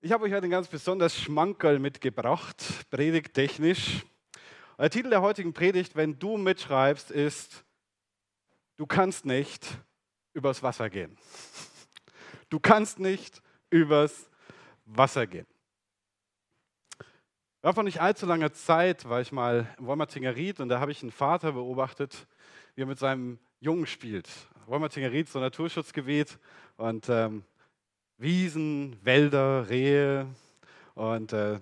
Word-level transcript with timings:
Ich 0.00 0.12
habe 0.12 0.22
euch 0.22 0.32
heute 0.32 0.46
ein 0.46 0.50
ganz 0.50 0.68
besonders 0.68 1.16
Schmankerl 1.16 1.80
mitgebracht, 1.80 2.88
predigtechnisch. 2.88 4.06
Der 4.78 4.90
Titel 4.90 5.10
der 5.10 5.22
heutigen 5.22 5.52
Predigt, 5.52 5.96
wenn 5.96 6.20
du 6.20 6.36
mitschreibst, 6.36 7.10
ist, 7.10 7.64
du 8.76 8.86
kannst 8.86 9.26
nicht 9.26 9.66
übers 10.34 10.62
Wasser 10.62 10.88
gehen. 10.88 11.18
Du 12.48 12.60
kannst 12.60 13.00
nicht 13.00 13.42
übers 13.70 14.30
Wasser 14.84 15.26
gehen. 15.26 15.48
Ja, 17.64 17.72
vor 17.72 17.82
nicht 17.82 18.00
allzu 18.00 18.24
langer 18.24 18.52
Zeit 18.52 19.08
war 19.08 19.20
ich 19.20 19.32
mal 19.32 19.66
im 19.78 19.86
Wolmertinger 19.86 20.36
Ried 20.36 20.60
und 20.60 20.68
da 20.68 20.78
habe 20.78 20.92
ich 20.92 21.02
einen 21.02 21.10
Vater 21.10 21.50
beobachtet, 21.50 22.28
wie 22.76 22.82
er 22.82 22.86
mit 22.86 23.00
seinem 23.00 23.40
Jungen 23.58 23.88
spielt. 23.88 24.28
Wolmertinger 24.66 25.10
Ried, 25.10 25.28
so 25.28 25.40
ein 25.40 25.42
Naturschutzgebiet 25.42 26.38
und 26.76 27.08
ähm, 27.08 27.42
Wiesen, 28.20 28.96
Wälder, 29.04 29.70
Rehe 29.70 30.26
und 30.96 31.32
äh, 31.32 31.60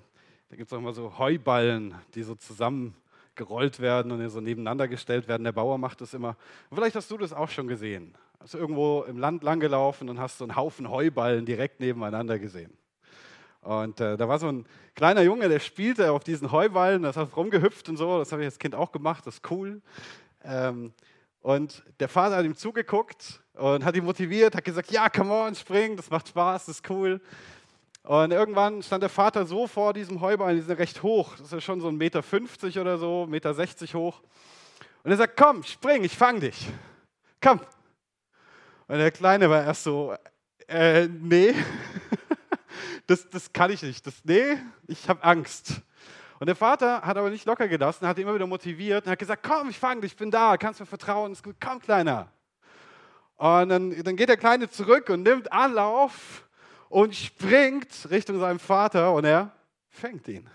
da 0.48 0.56
gibt 0.56 0.68
es 0.68 0.72
auch 0.72 0.78
immer 0.78 0.94
so 0.94 1.18
Heuballen, 1.18 1.94
die 2.14 2.22
so 2.22 2.34
zusammengerollt 2.34 3.78
werden 3.78 4.10
und 4.10 4.26
so 4.30 4.40
nebeneinander 4.40 4.88
gestellt 4.88 5.28
werden. 5.28 5.44
Der 5.44 5.52
Bauer 5.52 5.76
macht 5.76 6.00
das 6.00 6.14
immer. 6.14 6.34
Und 6.70 6.78
vielleicht 6.78 6.96
hast 6.96 7.10
du 7.10 7.18
das 7.18 7.34
auch 7.34 7.50
schon 7.50 7.68
gesehen. 7.68 8.14
Hast 8.40 8.54
du 8.54 8.58
irgendwo 8.58 9.02
im 9.02 9.18
Land 9.18 9.42
langgelaufen 9.42 10.08
und 10.08 10.18
hast 10.18 10.38
so 10.38 10.44
einen 10.44 10.56
Haufen 10.56 10.88
Heuballen 10.88 11.44
direkt 11.44 11.80
nebeneinander 11.80 12.38
gesehen. 12.38 12.72
Und 13.60 14.00
äh, 14.00 14.16
da 14.16 14.26
war 14.26 14.38
so 14.38 14.48
ein 14.48 14.64
kleiner 14.94 15.20
Junge, 15.20 15.50
der 15.50 15.60
spielte 15.60 16.10
auf 16.10 16.24
diesen 16.24 16.52
Heuballen, 16.52 17.02
das 17.02 17.18
hat 17.18 17.36
rumgehüpft 17.36 17.90
und 17.90 17.98
so. 17.98 18.18
Das 18.18 18.32
habe 18.32 18.40
ich 18.40 18.46
als 18.46 18.58
Kind 18.58 18.74
auch 18.74 18.92
gemacht, 18.92 19.26
das 19.26 19.34
ist 19.34 19.50
cool. 19.50 19.82
Ähm, 20.42 20.94
und 21.46 21.84
der 22.00 22.08
Vater 22.08 22.34
hat 22.34 22.44
ihm 22.44 22.56
zugeguckt 22.56 23.40
und 23.54 23.84
hat 23.84 23.94
ihn 23.94 24.04
motiviert, 24.04 24.56
hat 24.56 24.64
gesagt, 24.64 24.90
ja, 24.90 25.08
come 25.08 25.32
on, 25.32 25.54
spring, 25.54 25.96
das 25.96 26.10
macht 26.10 26.26
Spaß, 26.26 26.66
das 26.66 26.78
ist 26.78 26.90
cool. 26.90 27.20
Und 28.02 28.32
irgendwann 28.32 28.82
stand 28.82 29.04
der 29.04 29.10
Vater 29.10 29.46
so 29.46 29.68
vor 29.68 29.92
diesem 29.92 30.20
Heuballen, 30.20 30.56
die 30.56 30.62
sind 30.64 30.76
recht 30.76 31.04
hoch, 31.04 31.36
das 31.36 31.52
ist 31.52 31.62
schon 31.62 31.80
so 31.80 31.86
ein 31.86 31.94
Meter 31.94 32.24
50 32.24 32.80
oder 32.80 32.98
so, 32.98 33.28
Meter 33.28 33.54
60 33.54 33.94
hoch. 33.94 34.22
Und 35.04 35.12
er 35.12 35.18
sagt, 35.18 35.36
komm, 35.36 35.62
spring, 35.62 36.02
ich 36.02 36.16
fang 36.16 36.40
dich. 36.40 36.66
Komm. 37.40 37.60
Und 38.88 38.98
der 38.98 39.12
Kleine 39.12 39.48
war 39.48 39.62
erst 39.62 39.84
so, 39.84 40.16
äh, 40.66 41.06
nee, 41.06 41.54
das, 43.06 43.30
das 43.30 43.52
kann 43.52 43.70
ich 43.70 43.84
nicht. 43.84 44.04
Das, 44.04 44.14
nee, 44.24 44.56
ich 44.88 45.08
habe 45.08 45.22
Angst. 45.22 45.80
Und 46.38 46.46
der 46.46 46.56
Vater 46.56 47.02
hat 47.02 47.16
aber 47.16 47.30
nicht 47.30 47.46
locker 47.46 47.66
gelassen, 47.68 48.06
hat 48.06 48.18
ihn 48.18 48.22
immer 48.22 48.34
wieder 48.34 48.46
motiviert 48.46 49.06
und 49.06 49.12
hat 49.12 49.18
gesagt, 49.18 49.42
komm, 49.42 49.70
ich 49.70 49.78
fange 49.78 50.02
dich, 50.02 50.12
ich 50.12 50.16
bin 50.18 50.30
da, 50.30 50.56
kannst 50.56 50.80
mir 50.80 50.86
vertrauen, 50.86 51.32
ist 51.32 51.42
gut, 51.42 51.56
komm, 51.60 51.80
Kleiner. 51.80 52.28
Und 53.36 53.68
dann, 53.68 54.02
dann 54.02 54.16
geht 54.16 54.28
der 54.28 54.36
Kleine 54.36 54.68
zurück 54.68 55.08
und 55.10 55.22
nimmt 55.22 55.52
Anlauf 55.52 56.46
und 56.88 57.14
springt 57.14 58.08
Richtung 58.10 58.38
seinem 58.38 58.58
Vater 58.58 59.12
und 59.12 59.24
er 59.24 59.52
fängt 59.88 60.28
ihn. 60.28 60.48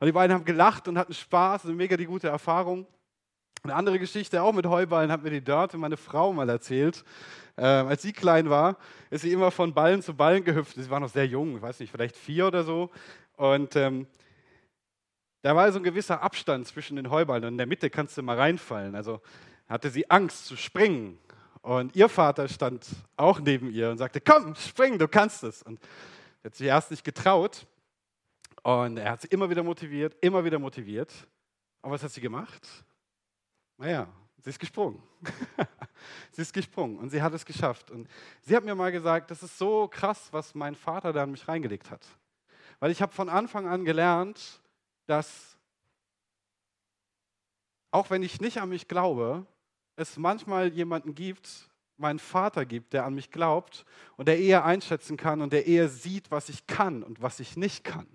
Und 0.00 0.06
die 0.06 0.12
beiden 0.12 0.34
haben 0.34 0.44
gelacht 0.44 0.88
und 0.88 0.98
hatten 0.98 1.14
Spaß, 1.14 1.64
eine 1.64 1.74
mega 1.74 1.96
die 1.96 2.06
gute 2.06 2.28
Erfahrung. 2.28 2.86
Eine 3.62 3.74
andere 3.74 3.98
Geschichte, 3.98 4.42
auch 4.42 4.52
mit 4.52 4.66
Heuballen, 4.66 5.12
hat 5.12 5.22
mir 5.22 5.30
die 5.30 5.44
Dörte, 5.44 5.78
meine 5.78 5.96
Frau, 5.96 6.32
mal 6.32 6.48
erzählt. 6.48 7.04
Ähm, 7.56 7.86
als 7.86 8.02
sie 8.02 8.12
klein 8.12 8.50
war, 8.50 8.76
ist 9.10 9.22
sie 9.22 9.30
immer 9.30 9.50
von 9.50 9.72
Ballen 9.72 10.02
zu 10.02 10.14
Ballen 10.14 10.42
gehüpft. 10.42 10.74
Sie 10.74 10.90
war 10.90 10.98
noch 10.98 11.10
sehr 11.10 11.26
jung, 11.26 11.56
ich 11.56 11.62
weiß 11.62 11.78
nicht, 11.78 11.92
vielleicht 11.92 12.16
vier 12.16 12.48
oder 12.48 12.64
so. 12.64 12.90
Und 13.36 13.76
ähm, 13.76 14.06
da 15.42 15.56
war 15.56 15.70
so 15.72 15.78
ein 15.78 15.84
gewisser 15.84 16.22
Abstand 16.22 16.66
zwischen 16.68 16.96
den 16.96 17.10
Heuballen 17.10 17.44
und 17.44 17.54
in 17.54 17.58
der 17.58 17.66
Mitte 17.66 17.90
kannst 17.90 18.16
du 18.16 18.22
mal 18.22 18.36
reinfallen. 18.36 18.94
Also 18.94 19.20
hatte 19.68 19.90
sie 19.90 20.08
Angst 20.10 20.46
zu 20.46 20.56
springen. 20.56 21.18
Und 21.62 21.94
ihr 21.94 22.08
Vater 22.08 22.48
stand 22.48 22.86
auch 23.16 23.38
neben 23.40 23.70
ihr 23.70 23.90
und 23.90 23.98
sagte, 23.98 24.20
komm, 24.20 24.54
spring, 24.56 24.98
du 24.98 25.06
kannst 25.06 25.44
es. 25.44 25.62
Und 25.62 25.80
er 26.42 26.46
hat 26.46 26.54
sich 26.56 26.66
erst 26.66 26.90
nicht 26.90 27.04
getraut. 27.04 27.66
Und 28.62 28.96
er 28.96 29.12
hat 29.12 29.22
sie 29.22 29.28
immer 29.28 29.50
wieder 29.50 29.62
motiviert, 29.62 30.16
immer 30.20 30.44
wieder 30.44 30.58
motiviert. 30.58 31.12
Und 31.82 31.90
was 31.90 32.02
hat 32.02 32.12
sie 32.12 32.20
gemacht? 32.20 32.66
Naja, 33.78 34.06
sie 34.38 34.50
ist 34.50 34.58
gesprungen. 34.58 35.02
sie 36.32 36.42
ist 36.42 36.52
gesprungen 36.52 36.98
und 36.98 37.10
sie 37.10 37.22
hat 37.22 37.32
es 37.32 37.44
geschafft. 37.44 37.90
Und 37.90 38.08
sie 38.42 38.54
hat 38.54 38.64
mir 38.64 38.74
mal 38.74 38.92
gesagt, 38.92 39.30
das 39.32 39.42
ist 39.42 39.58
so 39.58 39.88
krass, 39.88 40.28
was 40.30 40.54
mein 40.54 40.76
Vater 40.76 41.12
da 41.12 41.24
an 41.24 41.32
mich 41.32 41.46
reingelegt 41.48 41.90
hat. 41.90 42.06
Weil 42.78 42.92
ich 42.92 43.02
habe 43.02 43.12
von 43.12 43.28
Anfang 43.28 43.66
an 43.66 43.84
gelernt, 43.84 44.61
dass 45.06 45.56
auch 47.90 48.10
wenn 48.10 48.22
ich 48.22 48.40
nicht 48.40 48.58
an 48.58 48.70
mich 48.70 48.88
glaube, 48.88 49.46
es 49.96 50.16
manchmal 50.16 50.72
jemanden 50.72 51.14
gibt, 51.14 51.68
meinen 51.98 52.18
Vater 52.18 52.64
gibt, 52.64 52.94
der 52.94 53.04
an 53.04 53.14
mich 53.14 53.30
glaubt 53.30 53.84
und 54.16 54.26
der 54.26 54.38
eher 54.38 54.64
einschätzen 54.64 55.16
kann 55.16 55.42
und 55.42 55.52
der 55.52 55.66
eher 55.66 55.88
sieht, 55.88 56.30
was 56.30 56.48
ich 56.48 56.66
kann 56.66 57.02
und 57.02 57.22
was 57.22 57.38
ich 57.38 57.56
nicht 57.56 57.84
kann. 57.84 58.06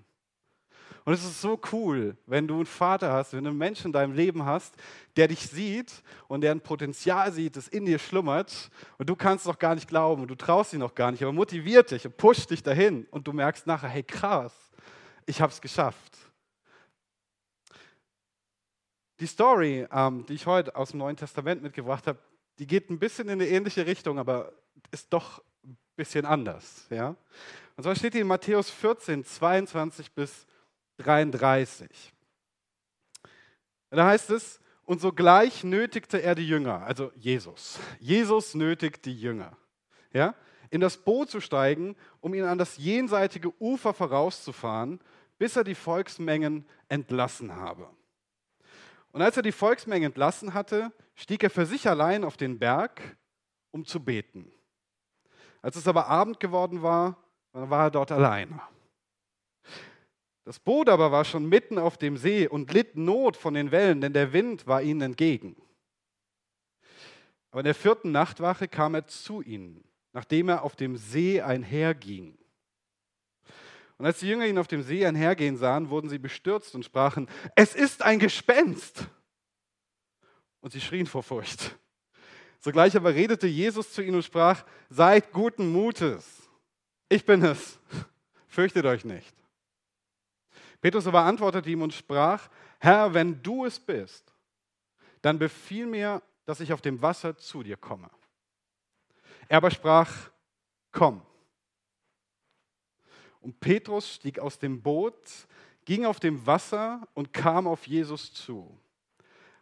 Und 1.05 1.13
es 1.13 1.23
ist 1.23 1.39
so 1.39 1.57
cool, 1.71 2.17
wenn 2.25 2.49
du 2.49 2.55
einen 2.55 2.65
Vater 2.65 3.13
hast, 3.13 3.31
wenn 3.31 3.45
du 3.45 3.51
einen 3.51 3.57
Menschen 3.57 3.87
in 3.87 3.93
deinem 3.93 4.13
Leben 4.13 4.43
hast, 4.43 4.75
der 5.15 5.29
dich 5.29 5.47
sieht 5.47 6.03
und 6.27 6.41
der 6.41 6.51
ein 6.51 6.59
Potenzial 6.59 7.31
sieht, 7.31 7.55
das 7.55 7.69
in 7.69 7.85
dir 7.85 7.97
schlummert 7.97 8.69
und 8.97 9.09
du 9.09 9.15
kannst 9.15 9.45
es 9.45 9.47
noch 9.47 9.57
gar 9.57 9.73
nicht 9.73 9.87
glauben 9.87 10.23
und 10.23 10.27
du 10.27 10.35
traust 10.35 10.73
ihn 10.73 10.79
noch 10.79 10.95
gar 10.95 11.11
nicht, 11.11 11.23
aber 11.23 11.31
motiviert 11.31 11.91
dich 11.91 12.05
und 12.05 12.17
pusht 12.17 12.49
dich 12.49 12.61
dahin 12.61 13.07
und 13.09 13.25
du 13.25 13.31
merkst 13.31 13.67
nachher, 13.67 13.87
hey 13.87 14.03
krass, 14.03 14.53
ich 15.25 15.39
habe 15.39 15.53
es 15.53 15.61
geschafft. 15.61 16.26
Die 19.19 19.27
Story, 19.27 19.87
ähm, 19.91 20.25
die 20.27 20.33
ich 20.33 20.45
heute 20.45 20.75
aus 20.75 20.91
dem 20.91 20.99
Neuen 20.99 21.17
Testament 21.17 21.63
mitgebracht 21.63 22.05
habe, 22.07 22.19
die 22.59 22.67
geht 22.67 22.89
ein 22.89 22.99
bisschen 22.99 23.27
in 23.27 23.33
eine 23.33 23.47
ähnliche 23.47 23.85
Richtung, 23.85 24.19
aber 24.19 24.51
ist 24.91 25.11
doch 25.11 25.43
ein 25.63 25.77
bisschen 25.95 26.25
anders. 26.25 26.85
Ja? 26.89 27.15
Und 27.75 27.83
zwar 27.83 27.95
steht 27.95 28.13
die 28.13 28.19
in 28.19 28.27
Matthäus 28.27 28.69
14, 28.69 29.23
22 29.23 30.11
bis 30.11 30.45
33. 30.97 32.13
Da 33.89 34.05
heißt 34.07 34.31
es, 34.31 34.59
und 34.85 35.01
sogleich 35.01 35.63
nötigte 35.63 36.21
er 36.21 36.33
die 36.33 36.47
Jünger, 36.47 36.83
also 36.83 37.11
Jesus. 37.15 37.79
Jesus 37.99 38.55
nötigt 38.55 39.05
die 39.05 39.19
Jünger, 39.19 39.57
ja, 40.13 40.33
in 40.69 40.79
das 40.79 40.97
Boot 40.97 41.29
zu 41.29 41.41
steigen, 41.41 41.95
um 42.21 42.33
ihn 42.33 42.45
an 42.45 42.57
das 42.57 42.77
jenseitige 42.77 43.51
Ufer 43.61 43.93
vorauszufahren, 43.93 44.99
bis 45.37 45.55
er 45.55 45.63
die 45.63 45.75
Volksmengen 45.75 46.65
entlassen 46.87 47.55
habe. 47.55 47.89
Und 49.17 49.23
als 49.23 49.35
er 49.35 49.41
die 49.41 49.51
Volksmenge 49.51 50.05
entlassen 50.05 50.53
hatte, 50.53 50.91
stieg 51.15 51.41
er 51.41 51.49
für 51.49 51.65
sich 51.65 51.89
allein 51.89 52.23
auf 52.23 52.37
den 52.37 52.59
Berg, 52.59 53.17
um 53.71 53.83
zu 53.83 53.99
beten. 53.99 54.51
Als 55.63 55.75
es 55.75 55.87
aber 55.87 56.05
Abend 56.05 56.39
geworden 56.39 56.83
war, 56.83 57.17
war 57.51 57.85
er 57.85 57.89
dort 57.89 58.11
allein. 58.11 58.61
Das 60.43 60.59
Boot 60.59 60.87
aber 60.87 61.11
war 61.11 61.25
schon 61.25 61.49
mitten 61.49 61.79
auf 61.79 61.97
dem 61.97 62.15
See 62.15 62.47
und 62.47 62.71
litt 62.71 62.95
Not 62.95 63.37
von 63.37 63.55
den 63.55 63.71
Wellen, 63.71 64.01
denn 64.01 64.13
der 64.13 64.33
Wind 64.33 64.67
war 64.67 64.83
ihnen 64.83 65.01
entgegen. 65.01 65.55
Aber 67.49 67.61
in 67.61 67.65
der 67.65 67.73
vierten 67.73 68.11
Nachtwache 68.11 68.67
kam 68.67 68.93
er 68.93 69.07
zu 69.07 69.41
ihnen, 69.41 69.83
nachdem 70.13 70.47
er 70.49 70.61
auf 70.61 70.75
dem 70.75 70.95
See 70.95 71.41
einherging. 71.41 72.37
Und 73.97 74.05
als 74.05 74.19
die 74.19 74.27
Jünger 74.27 74.45
ihn 74.45 74.59
auf 74.59 74.67
dem 74.67 74.83
See 74.83 75.05
einhergehen 75.05 75.57
sahen, 75.57 75.89
wurden 75.89 76.09
sie 76.09 76.19
bestürzt 76.19 76.75
und 76.75 76.85
sprachen, 76.85 77.27
es 77.55 77.75
ist 77.75 78.03
ein 78.03 78.19
Gespenst. 78.19 79.07
Und 80.61 80.71
sie 80.71 80.81
schrien 80.81 81.07
vor 81.07 81.23
Furcht. 81.23 81.75
Sogleich 82.59 82.95
aber 82.95 83.13
redete 83.13 83.47
Jesus 83.47 83.93
zu 83.93 84.01
ihnen 84.01 84.17
und 84.17 84.23
sprach, 84.23 84.65
seid 84.89 85.31
guten 85.31 85.71
Mutes. 85.71 86.49
Ich 87.09 87.25
bin 87.25 87.43
es. 87.43 87.79
Fürchtet 88.47 88.85
euch 88.85 89.05
nicht. 89.05 89.35
Petrus 90.81 91.07
aber 91.07 91.23
antwortete 91.23 91.69
ihm 91.69 91.81
und 91.81 91.93
sprach, 91.93 92.49
Herr, 92.79 93.13
wenn 93.13 93.41
du 93.41 93.65
es 93.65 93.79
bist, 93.79 94.33
dann 95.21 95.39
befiehl 95.39 95.87
mir, 95.87 96.21
dass 96.45 96.59
ich 96.59 96.71
auf 96.71 96.81
dem 96.81 97.01
Wasser 97.01 97.37
zu 97.37 97.63
dir 97.63 97.77
komme. 97.77 98.09
Er 99.47 99.57
aber 99.57 99.71
sprach, 99.71 100.29
komm. 100.91 101.21
Und 103.47 103.61
Petrus 103.61 104.13
stieg 104.15 104.39
aus 104.39 104.59
dem 104.59 104.81
Boot, 104.81 105.15
ging 105.85 106.03
auf 106.03 106.19
dem 106.19 106.45
Wasser 106.45 107.07
und 107.13 107.31
kam 107.31 107.65
auf 107.65 107.87
Jesus 107.87 108.33
zu. 108.33 108.77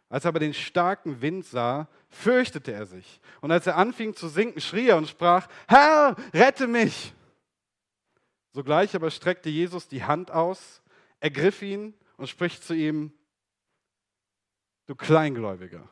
Als 0.08 0.24
er 0.24 0.30
aber 0.30 0.40
den 0.40 0.54
starken 0.54 1.22
Wind 1.22 1.46
sah, 1.46 1.86
fürchtete 2.08 2.72
er 2.72 2.86
sich. 2.86 3.20
Und 3.40 3.52
als 3.52 3.64
er 3.68 3.76
anfing 3.76 4.12
zu 4.16 4.26
sinken, 4.26 4.60
schrie 4.60 4.88
er 4.88 4.96
und 4.96 5.08
sprach, 5.08 5.46
Herr, 5.68 6.16
rette 6.34 6.66
mich. 6.66 7.14
Sogleich 8.50 8.96
aber 8.96 9.08
streckte 9.08 9.50
Jesus 9.50 9.86
die 9.86 10.02
Hand 10.02 10.32
aus, 10.32 10.82
ergriff 11.20 11.62
ihn 11.62 11.94
und 12.16 12.28
spricht 12.28 12.64
zu 12.64 12.74
ihm, 12.74 13.12
du 14.86 14.96
Kleingläubiger, 14.96 15.88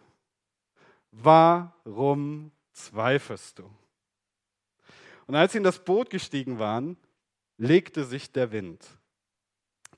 warum 1.13 2.51
zweifelst 2.73 3.61
du? 3.61 3.71
Und 5.29 5.37
als 5.37 5.53
sie 5.53 5.59
in 5.59 5.65
das 5.65 5.79
Boot 5.85 6.11
gestiegen 6.11 6.59
waren, 6.59 6.97
legte 7.57 8.05
sich 8.05 8.33
der 8.33 8.53
Wind. 8.53 8.87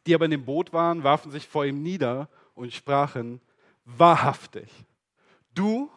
Die 0.07 0.15
aber 0.15 0.27
in 0.27 0.31
dem 0.31 0.45
Boot 0.45 0.73
waren, 0.73 1.03
warfen 1.03 1.31
sich 1.31 1.49
vor 1.49 1.65
ihm 1.65 1.83
nieder 1.83 2.29
und 2.55 2.73
sprachen, 2.73 3.41
wahrhaftig, 3.85 4.69
du 5.55 5.91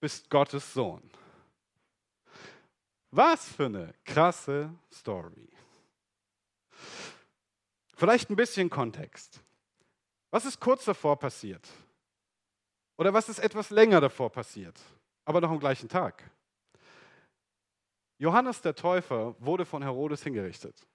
bist 0.00 0.30
Gottes 0.30 0.72
Sohn. 0.72 1.02
Was 3.10 3.48
für 3.48 3.66
eine 3.66 3.94
krasse 4.04 4.70
Story. 4.92 5.48
Vielleicht 7.96 8.30
ein 8.30 8.36
bisschen 8.36 8.70
Kontext. 8.70 9.42
Was 10.30 10.44
ist 10.44 10.60
kurz 10.60 10.84
davor 10.84 11.18
passiert? 11.18 11.68
Oder 12.96 13.12
was 13.12 13.28
ist 13.28 13.40
etwas 13.40 13.70
länger 13.70 14.00
davor 14.00 14.30
passiert, 14.30 14.78
aber 15.24 15.40
noch 15.40 15.50
am 15.50 15.58
gleichen 15.58 15.88
Tag? 15.88 16.30
Johannes 18.20 18.60
der 18.60 18.74
Täufer 18.74 19.34
wurde 19.38 19.64
von 19.64 19.82
Herodes 19.82 20.22
hingerichtet. 20.22 20.86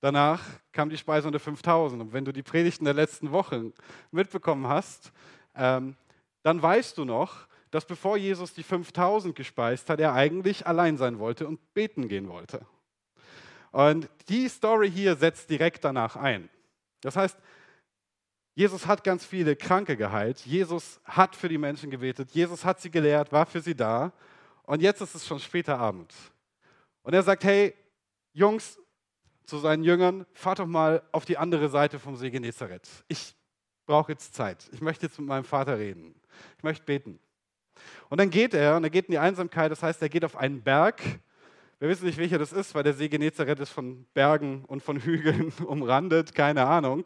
Danach 0.00 0.42
kam 0.72 0.90
die 0.90 0.96
Speisung 0.96 1.30
der 1.30 1.40
5000. 1.40 2.02
Und 2.02 2.12
wenn 2.12 2.24
du 2.24 2.32
die 2.32 2.42
Predigten 2.42 2.84
der 2.84 2.94
letzten 2.94 3.30
Wochen 3.30 3.72
mitbekommen 4.10 4.66
hast, 4.66 5.12
ähm, 5.54 5.94
dann 6.42 6.60
weißt 6.60 6.98
du 6.98 7.04
noch, 7.04 7.46
dass 7.70 7.84
bevor 7.84 8.16
Jesus 8.16 8.52
die 8.52 8.64
5000 8.64 9.36
gespeist 9.36 9.88
hat, 9.90 10.00
er 10.00 10.12
eigentlich 10.12 10.66
allein 10.66 10.96
sein 10.96 11.20
wollte 11.20 11.46
und 11.46 11.72
beten 11.72 12.08
gehen 12.08 12.28
wollte. 12.28 12.66
Und 13.70 14.08
die 14.28 14.48
Story 14.48 14.90
hier 14.90 15.14
setzt 15.14 15.50
direkt 15.50 15.84
danach 15.84 16.16
ein. 16.16 16.48
Das 17.00 17.14
heißt, 17.14 17.38
Jesus 18.56 18.88
hat 18.88 19.04
ganz 19.04 19.24
viele 19.24 19.54
Kranke 19.54 19.96
geheilt, 19.96 20.40
Jesus 20.40 21.00
hat 21.04 21.36
für 21.36 21.48
die 21.48 21.58
Menschen 21.58 21.90
gebetet, 21.90 22.32
Jesus 22.32 22.64
hat 22.64 22.80
sie 22.80 22.90
gelehrt, 22.90 23.30
war 23.30 23.46
für 23.46 23.60
sie 23.60 23.76
da 23.76 24.12
und 24.64 24.82
jetzt 24.82 25.00
ist 25.00 25.14
es 25.14 25.24
schon 25.24 25.38
später 25.38 25.78
Abend. 25.78 26.12
Und 27.02 27.14
er 27.14 27.22
sagt, 27.22 27.44
hey, 27.44 27.74
Jungs, 28.32 28.78
zu 29.44 29.58
seinen 29.58 29.82
Jüngern, 29.82 30.26
fahrt 30.32 30.60
doch 30.60 30.66
mal 30.66 31.02
auf 31.12 31.24
die 31.24 31.36
andere 31.36 31.68
Seite 31.68 31.98
vom 31.98 32.16
See 32.16 32.30
Genezareth. 32.30 32.88
Ich 33.08 33.34
brauche 33.86 34.12
jetzt 34.12 34.34
Zeit. 34.34 34.68
Ich 34.72 34.80
möchte 34.80 35.06
jetzt 35.06 35.18
mit 35.18 35.26
meinem 35.26 35.44
Vater 35.44 35.78
reden. 35.78 36.14
Ich 36.56 36.62
möchte 36.62 36.84
beten. 36.84 37.18
Und 38.08 38.20
dann 38.20 38.30
geht 38.30 38.54
er, 38.54 38.76
und 38.76 38.84
er 38.84 38.90
geht 38.90 39.06
in 39.06 39.12
die 39.12 39.18
Einsamkeit, 39.18 39.72
das 39.72 39.82
heißt, 39.82 40.00
er 40.02 40.08
geht 40.08 40.24
auf 40.24 40.36
einen 40.36 40.62
Berg. 40.62 41.02
Wir 41.80 41.88
wissen 41.88 42.04
nicht, 42.04 42.18
welcher 42.18 42.38
das 42.38 42.52
ist, 42.52 42.74
weil 42.74 42.82
der 42.82 42.92
See 42.92 43.08
Genezareth 43.08 43.58
ist 43.58 43.70
von 43.70 44.06
Bergen 44.14 44.64
und 44.66 44.82
von 44.82 44.98
Hügeln 45.00 45.52
umrandet, 45.66 46.34
keine 46.34 46.66
Ahnung. 46.66 47.04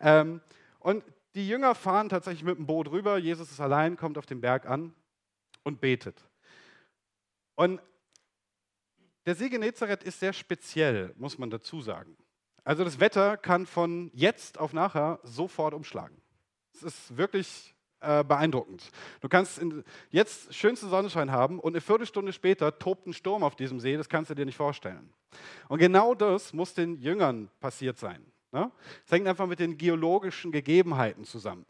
Ähm, 0.00 0.40
und 0.78 1.02
die 1.34 1.48
Jünger 1.48 1.74
fahren 1.74 2.08
tatsächlich 2.08 2.44
mit 2.44 2.58
dem 2.58 2.66
Boot 2.66 2.90
rüber. 2.90 3.18
Jesus 3.18 3.50
ist 3.50 3.60
allein, 3.60 3.96
kommt 3.96 4.18
auf 4.18 4.26
den 4.26 4.40
Berg 4.40 4.68
an 4.68 4.94
und 5.64 5.80
betet. 5.80 6.22
Und 7.56 7.80
der 9.26 9.34
See 9.34 9.48
Genezareth 9.48 10.02
ist 10.02 10.20
sehr 10.20 10.32
speziell, 10.32 11.14
muss 11.16 11.38
man 11.38 11.50
dazu 11.50 11.80
sagen. 11.80 12.16
Also 12.64 12.84
das 12.84 13.00
Wetter 13.00 13.36
kann 13.36 13.66
von 13.66 14.10
jetzt 14.14 14.58
auf 14.58 14.72
nachher 14.72 15.20
sofort 15.22 15.74
umschlagen. 15.74 16.16
Es 16.72 16.82
ist 16.82 17.16
wirklich 17.16 17.74
äh, 18.00 18.24
beeindruckend. 18.24 18.90
Du 19.20 19.28
kannst 19.28 19.60
jetzt 20.10 20.54
schönsten 20.54 20.88
Sonnenschein 20.88 21.30
haben 21.30 21.58
und 21.58 21.72
eine 21.72 21.80
Viertelstunde 21.80 22.32
später 22.32 22.78
tobt 22.78 23.06
ein 23.06 23.12
Sturm 23.12 23.42
auf 23.42 23.56
diesem 23.56 23.80
See, 23.80 23.96
das 23.96 24.08
kannst 24.08 24.30
du 24.30 24.34
dir 24.34 24.46
nicht 24.46 24.56
vorstellen. 24.56 25.12
Und 25.68 25.78
genau 25.78 26.14
das 26.14 26.52
muss 26.52 26.74
den 26.74 27.00
Jüngern 27.00 27.50
passiert 27.60 27.98
sein. 27.98 28.24
Ne? 28.52 28.70
Es 29.04 29.12
hängt 29.12 29.26
einfach 29.26 29.46
mit 29.46 29.58
den 29.58 29.76
geologischen 29.76 30.52
Gegebenheiten 30.52 31.24
zusammen. 31.24 31.66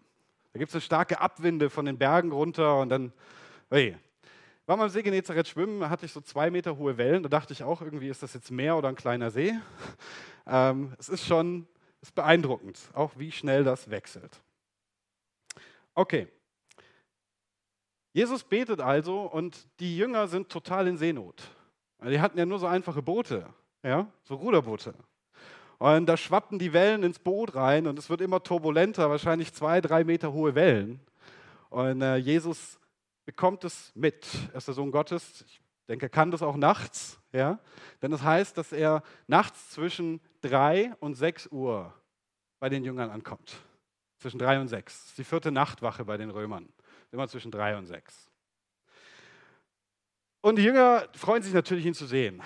Da 0.52 0.58
gibt 0.58 0.74
es 0.74 0.84
starke 0.84 1.20
Abwinde 1.20 1.70
von 1.70 1.84
den 1.84 1.98
Bergen 1.98 2.30
runter 2.30 2.80
und 2.80 2.88
dann, 2.88 3.12
hey, 3.70 3.96
war 4.66 4.76
mal 4.76 4.84
am 4.84 4.90
See 4.90 5.02
Genezareth 5.02 5.48
schwimmen, 5.48 5.88
hatte 5.90 6.06
ich 6.06 6.12
so 6.12 6.20
zwei 6.20 6.50
Meter 6.50 6.76
hohe 6.76 6.96
Wellen. 6.96 7.22
Da 7.22 7.28
dachte 7.28 7.52
ich 7.52 7.62
auch, 7.62 7.82
irgendwie 7.82 8.08
ist 8.08 8.22
das 8.22 8.34
jetzt 8.34 8.50
Meer 8.50 8.76
oder 8.76 8.88
ein 8.88 8.96
kleiner 8.96 9.30
See. 9.30 9.54
Ähm, 10.46 10.92
es 10.98 11.08
ist 11.08 11.24
schon 11.24 11.66
ist 12.02 12.14
beeindruckend, 12.14 12.78
auch 12.92 13.12
wie 13.16 13.32
schnell 13.32 13.64
das 13.64 13.88
wechselt. 13.88 14.42
Okay. 15.94 16.28
Jesus 18.12 18.44
betet 18.44 18.82
also 18.82 19.22
und 19.22 19.66
die 19.80 19.96
Jünger 19.96 20.28
sind 20.28 20.50
total 20.50 20.86
in 20.86 20.98
Seenot. 20.98 21.42
Die 22.06 22.20
hatten 22.20 22.36
ja 22.36 22.44
nur 22.44 22.58
so 22.58 22.66
einfache 22.66 23.00
Boote, 23.00 23.46
ja, 23.82 24.06
so 24.24 24.34
Ruderboote. 24.34 24.92
Und 25.78 26.04
da 26.04 26.18
schwappen 26.18 26.58
die 26.58 26.74
Wellen 26.74 27.04
ins 27.04 27.18
Boot 27.18 27.54
rein 27.54 27.86
und 27.86 27.98
es 27.98 28.10
wird 28.10 28.20
immer 28.20 28.42
turbulenter, 28.42 29.08
wahrscheinlich 29.08 29.54
zwei, 29.54 29.80
drei 29.80 30.04
Meter 30.04 30.34
hohe 30.34 30.54
Wellen. 30.54 31.00
Und 31.70 32.02
äh, 32.02 32.16
Jesus 32.16 32.78
bekommt 33.24 33.64
es 33.64 33.92
mit. 33.94 34.26
Er 34.52 34.58
ist 34.58 34.68
der 34.68 34.74
Sohn 34.74 34.90
Gottes. 34.90 35.44
Ich 35.46 35.60
denke, 35.88 36.06
er 36.06 36.10
kann 36.10 36.30
das 36.30 36.42
auch 36.42 36.56
nachts. 36.56 37.18
Ja? 37.32 37.58
Denn 38.02 38.10
das 38.10 38.22
heißt, 38.22 38.56
dass 38.56 38.72
er 38.72 39.02
nachts 39.26 39.70
zwischen 39.70 40.20
3 40.42 40.94
und 41.00 41.14
6 41.14 41.48
Uhr 41.48 41.92
bei 42.60 42.68
den 42.68 42.84
Jüngern 42.84 43.10
ankommt. 43.10 43.56
Zwischen 44.18 44.38
3 44.38 44.60
und 44.60 44.68
6. 44.68 45.00
Das 45.00 45.08
ist 45.10 45.18
die 45.18 45.24
vierte 45.24 45.50
Nachtwache 45.50 46.04
bei 46.04 46.16
den 46.16 46.30
Römern. 46.30 46.68
Immer 47.12 47.28
zwischen 47.28 47.50
3 47.50 47.76
und 47.76 47.86
6. 47.86 48.30
Und 50.40 50.56
die 50.56 50.62
Jünger 50.62 51.08
freuen 51.14 51.42
sich 51.42 51.54
natürlich, 51.54 51.86
ihn 51.86 51.94
zu 51.94 52.06
sehen. 52.06 52.42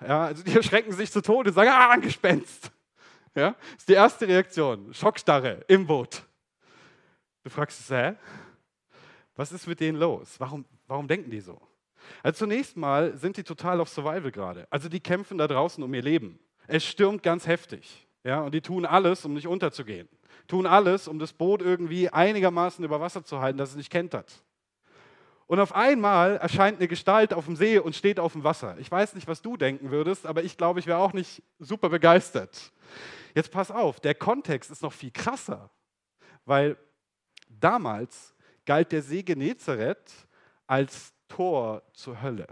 Ja, 0.00 0.24
also 0.24 0.42
die 0.42 0.52
erschrecken 0.56 0.92
sich 0.92 1.12
zu 1.12 1.20
Tode 1.20 1.50
und 1.50 1.54
sagen, 1.54 1.70
ah, 1.70 1.90
ein 1.90 2.00
Gespenst. 2.00 2.70
Ja, 3.34 3.54
ist 3.76 3.88
die 3.88 3.94
erste 3.94 4.28
Reaktion. 4.28 4.92
Schockstarre 4.92 5.64
im 5.68 5.86
Boot. 5.86 6.22
Du 7.42 7.50
fragst 7.50 7.80
dich, 7.80 7.90
hä? 7.90 8.14
Was 9.42 9.50
ist 9.50 9.66
mit 9.66 9.80
denen 9.80 9.98
los? 9.98 10.36
Warum, 10.38 10.64
warum 10.86 11.08
denken 11.08 11.28
die 11.28 11.40
so? 11.40 11.60
Also 12.22 12.44
zunächst 12.44 12.76
mal 12.76 13.16
sind 13.16 13.36
die 13.36 13.42
total 13.42 13.80
auf 13.80 13.88
Survival 13.88 14.30
gerade. 14.30 14.68
Also 14.70 14.88
die 14.88 15.00
kämpfen 15.00 15.36
da 15.36 15.48
draußen 15.48 15.82
um 15.82 15.92
ihr 15.94 16.02
Leben. 16.02 16.38
Es 16.68 16.84
stürmt 16.84 17.24
ganz 17.24 17.48
heftig. 17.48 18.06
Ja, 18.22 18.42
und 18.42 18.54
die 18.54 18.60
tun 18.60 18.86
alles, 18.86 19.24
um 19.24 19.34
nicht 19.34 19.48
unterzugehen. 19.48 20.08
Tun 20.46 20.64
alles, 20.64 21.08
um 21.08 21.18
das 21.18 21.32
Boot 21.32 21.60
irgendwie 21.60 22.08
einigermaßen 22.08 22.84
über 22.84 23.00
Wasser 23.00 23.24
zu 23.24 23.40
halten, 23.40 23.58
dass 23.58 23.70
es 23.70 23.74
nicht 23.74 23.90
kentert. 23.90 24.32
Und 25.48 25.58
auf 25.58 25.74
einmal 25.74 26.36
erscheint 26.36 26.78
eine 26.78 26.86
Gestalt 26.86 27.34
auf 27.34 27.46
dem 27.46 27.56
See 27.56 27.80
und 27.80 27.96
steht 27.96 28.20
auf 28.20 28.34
dem 28.34 28.44
Wasser. 28.44 28.78
Ich 28.78 28.92
weiß 28.92 29.16
nicht, 29.16 29.26
was 29.26 29.42
du 29.42 29.56
denken 29.56 29.90
würdest, 29.90 30.24
aber 30.24 30.44
ich 30.44 30.56
glaube, 30.56 30.78
ich 30.78 30.86
wäre 30.86 30.98
auch 30.98 31.14
nicht 31.14 31.42
super 31.58 31.88
begeistert. 31.88 32.70
Jetzt 33.34 33.50
pass 33.50 33.72
auf, 33.72 33.98
der 33.98 34.14
Kontext 34.14 34.70
ist 34.70 34.82
noch 34.82 34.92
viel 34.92 35.10
krasser, 35.10 35.68
weil 36.44 36.76
damals 37.48 38.31
galt 38.66 38.92
der 38.92 39.02
See 39.02 39.22
Genezareth 39.22 40.12
als 40.66 41.12
Tor 41.28 41.82
zur 41.92 42.22
Hölle. 42.22 42.46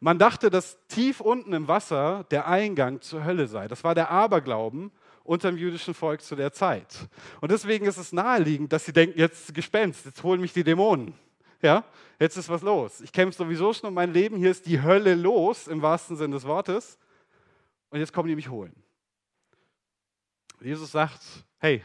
Man 0.00 0.18
dachte, 0.18 0.50
dass 0.50 0.78
tief 0.88 1.20
unten 1.20 1.52
im 1.52 1.68
Wasser 1.68 2.24
der 2.30 2.46
Eingang 2.46 3.00
zur 3.00 3.24
Hölle 3.24 3.46
sei. 3.46 3.68
Das 3.68 3.84
war 3.84 3.94
der 3.94 4.10
Aberglauben 4.10 4.90
unter 5.24 5.50
dem 5.50 5.58
jüdischen 5.58 5.92
Volk 5.92 6.22
zu 6.22 6.36
der 6.36 6.52
Zeit. 6.52 7.08
Und 7.40 7.50
deswegen 7.50 7.84
ist 7.86 7.98
es 7.98 8.12
naheliegend, 8.12 8.72
dass 8.72 8.86
sie 8.86 8.92
denken, 8.92 9.18
jetzt 9.18 9.54
Gespenst, 9.54 10.06
jetzt 10.06 10.22
holen 10.22 10.40
mich 10.40 10.52
die 10.52 10.64
Dämonen. 10.64 11.14
Ja, 11.60 11.84
jetzt 12.18 12.36
ist 12.36 12.48
was 12.48 12.62
los. 12.62 13.00
Ich 13.00 13.12
kämpfe 13.12 13.36
sowieso 13.36 13.72
schon 13.72 13.88
um 13.88 13.94
mein 13.94 14.12
Leben. 14.12 14.36
Hier 14.36 14.50
ist 14.50 14.64
die 14.66 14.80
Hölle 14.80 15.14
los, 15.14 15.66
im 15.66 15.82
wahrsten 15.82 16.16
Sinne 16.16 16.34
des 16.34 16.44
Wortes. 16.44 16.98
Und 17.90 17.98
jetzt 17.98 18.12
kommen 18.12 18.28
die 18.28 18.36
mich 18.36 18.48
holen. 18.48 18.74
Jesus 20.60 20.90
sagt, 20.90 21.20
hey, 21.58 21.82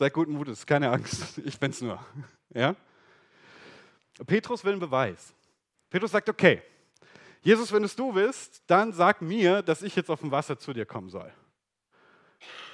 Seid 0.00 0.14
guten 0.14 0.32
Mutes, 0.32 0.64
keine 0.64 0.90
Angst, 0.90 1.36
ich 1.44 1.60
bin's 1.60 1.82
nur. 1.82 2.02
Ja? 2.54 2.74
Petrus 4.26 4.64
will 4.64 4.72
einen 4.72 4.80
Beweis. 4.80 5.34
Petrus 5.90 6.10
sagt, 6.10 6.30
okay, 6.30 6.62
Jesus, 7.42 7.70
wenn 7.70 7.84
es 7.84 7.96
du 7.96 8.14
bist, 8.14 8.62
dann 8.66 8.94
sag 8.94 9.20
mir, 9.20 9.60
dass 9.60 9.82
ich 9.82 9.94
jetzt 9.94 10.08
auf 10.08 10.20
dem 10.20 10.30
Wasser 10.30 10.58
zu 10.58 10.72
dir 10.72 10.86
kommen 10.86 11.10
soll. 11.10 11.30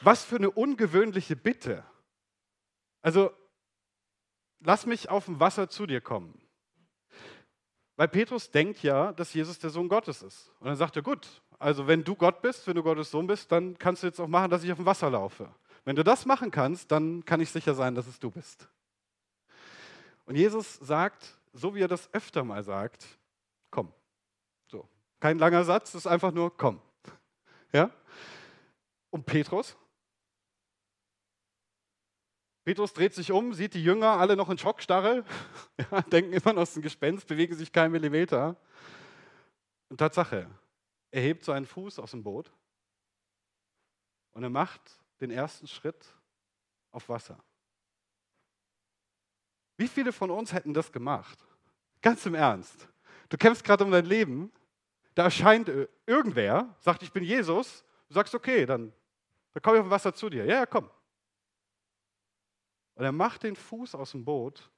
Was 0.03 0.23
für 0.23 0.37
eine 0.37 0.53
ungewöhnliche 0.53 1.35
Bitte. 1.35 1.83
Also, 3.03 3.33
lass 4.61 4.87
mich 4.87 5.11
auf 5.11 5.25
dem 5.25 5.41
Wasser 5.41 5.69
zu 5.69 5.85
dir 5.85 6.01
kommen. 6.01 6.41
Weil 7.97 8.07
Petrus 8.07 8.53
denkt 8.53 8.85
ja, 8.85 9.13
dass 9.13 9.35
Jesus 9.35 9.59
der 9.59 9.71
Sohn 9.71 9.89
Gottes 9.89 10.23
ist. 10.23 10.53
Und 10.61 10.69
dann 10.69 10.77
sagt 10.77 10.95
er, 10.95 11.03
gut, 11.03 11.43
also 11.59 11.89
wenn 11.89 12.05
du 12.05 12.15
Gott 12.15 12.41
bist, 12.41 12.69
wenn 12.69 12.77
du 12.77 12.85
Gottes 12.85 13.11
Sohn 13.11 13.27
bist, 13.27 13.51
dann 13.51 13.77
kannst 13.77 14.05
du 14.05 14.07
jetzt 14.07 14.21
auch 14.21 14.29
machen, 14.29 14.49
dass 14.49 14.63
ich 14.63 14.71
auf 14.71 14.79
dem 14.79 14.87
Wasser 14.87 15.11
laufe. 15.11 15.53
Wenn 15.87 15.95
du 15.95 16.03
das 16.03 16.27
machen 16.27 16.51
kannst, 16.51 16.91
dann 16.91 17.25
kann 17.25 17.41
ich 17.41 17.49
sicher 17.51 17.73
sein, 17.73 17.95
dass 17.95 18.09
es 18.09 18.19
du 18.19 18.29
bist. 18.29 18.69
Und 20.25 20.35
Jesus 20.35 20.75
sagt, 20.75 21.39
so 21.53 21.77
wie 21.77 21.81
er 21.81 21.87
das 21.87 22.13
öfter 22.13 22.43
mal 22.43 22.65
sagt, 22.65 23.07
komm. 23.71 23.93
So, 24.67 24.89
kein 25.21 25.39
langer 25.39 25.63
Satz, 25.63 25.91
es 25.91 25.95
ist 25.95 26.07
einfach 26.09 26.33
nur 26.33 26.55
komm. 26.57 26.83
Ja? 27.73 27.93
Und 29.11 29.27
Petrus? 29.27 29.77
Petrus 32.65 32.93
dreht 32.93 33.15
sich 33.15 33.31
um, 33.31 33.55
sieht 33.55 33.75
die 33.75 33.85
Jünger 33.85 34.19
alle 34.19 34.35
noch 34.35 34.51
in 34.51 34.59
Schockstarre, 34.59 35.25
ja, 35.93 36.03
denken 36.03 36.33
immer 36.33 36.53
noch, 36.53 36.63
es 36.63 36.71
ist 36.71 36.77
ein 36.79 36.83
Gespenst, 36.83 37.29
bewegen 37.29 37.55
sich 37.55 37.71
keinen 37.71 37.93
Millimeter. 37.93 38.57
Und 39.89 39.99
Tatsache, 39.99 40.51
er 41.13 41.23
hebt 41.23 41.45
so 41.45 41.53
einen 41.53 41.67
Fuß 41.67 42.01
aus 42.01 42.11
dem 42.11 42.25
Boot 42.25 42.53
und 44.33 44.43
er 44.43 44.51
macht 44.51 45.06
den 45.21 45.31
ersten 45.31 45.67
Schritt 45.67 46.05
auf 46.91 47.09
Wasser. 47.09 47.39
Wie 49.77 49.89
viele 49.89 50.13
von 50.13 50.31
uns 50.31 50.53
hätten 50.53 50.73
das 50.73 50.91
gemacht? 50.91 51.39
Ganz 52.01 52.25
im 52.27 52.35
Ernst. 52.35 52.89
Du 53.29 53.37
kämpfst 53.37 53.65
gerade 53.65 53.85
um 53.85 53.91
dein 53.91 54.07
Leben, 54.07 54.53
da 55.15 55.25
erscheint 55.25 55.71
irgendwer, 56.07 56.75
sagt, 56.79 57.03
ich 57.03 57.13
bin 57.13 57.25
Jesus, 57.25 57.85
du 58.09 58.15
sagst, 58.15 58.35
okay, 58.35 58.65
dann, 58.67 58.93
dann 59.53 59.63
komme 59.63 59.77
ich 59.77 59.81
auf 59.81 59.87
dem 59.87 59.91
Wasser 59.91 60.15
zu 60.15 60.31
dir. 60.31 60.45
Ja, 60.45 60.55
ja, 60.55 60.67
komm. 60.67 60.91
Und 62.95 63.05
er 63.05 63.13
macht 63.13 63.43
den 63.43 63.57
Fuß 63.57 63.95
aus 63.95 64.13
dem 64.13 64.25
Boot 64.25 64.71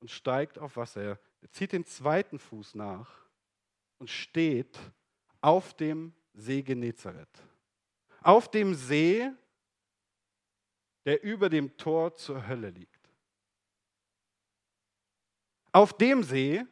und 0.00 0.10
steigt 0.10 0.58
auf 0.58 0.76
Wasser. 0.76 1.02
Er 1.40 1.50
zieht 1.52 1.72
den 1.72 1.86
zweiten 1.86 2.38
Fuß 2.38 2.74
nach 2.74 3.08
und 3.98 4.10
steht 4.10 4.78
auf 5.40 5.74
dem 5.74 6.12
See 6.34 6.62
Genezareth 6.62 7.50
auf 8.22 8.50
dem 8.50 8.74
See, 8.74 9.30
der 11.04 11.22
über 11.22 11.48
dem 11.48 11.76
Tor 11.76 12.14
zur 12.14 12.46
Hölle 12.46 12.70
liegt. 12.70 13.10
Auf 15.72 15.96
dem 15.96 16.22
See, 16.22 16.64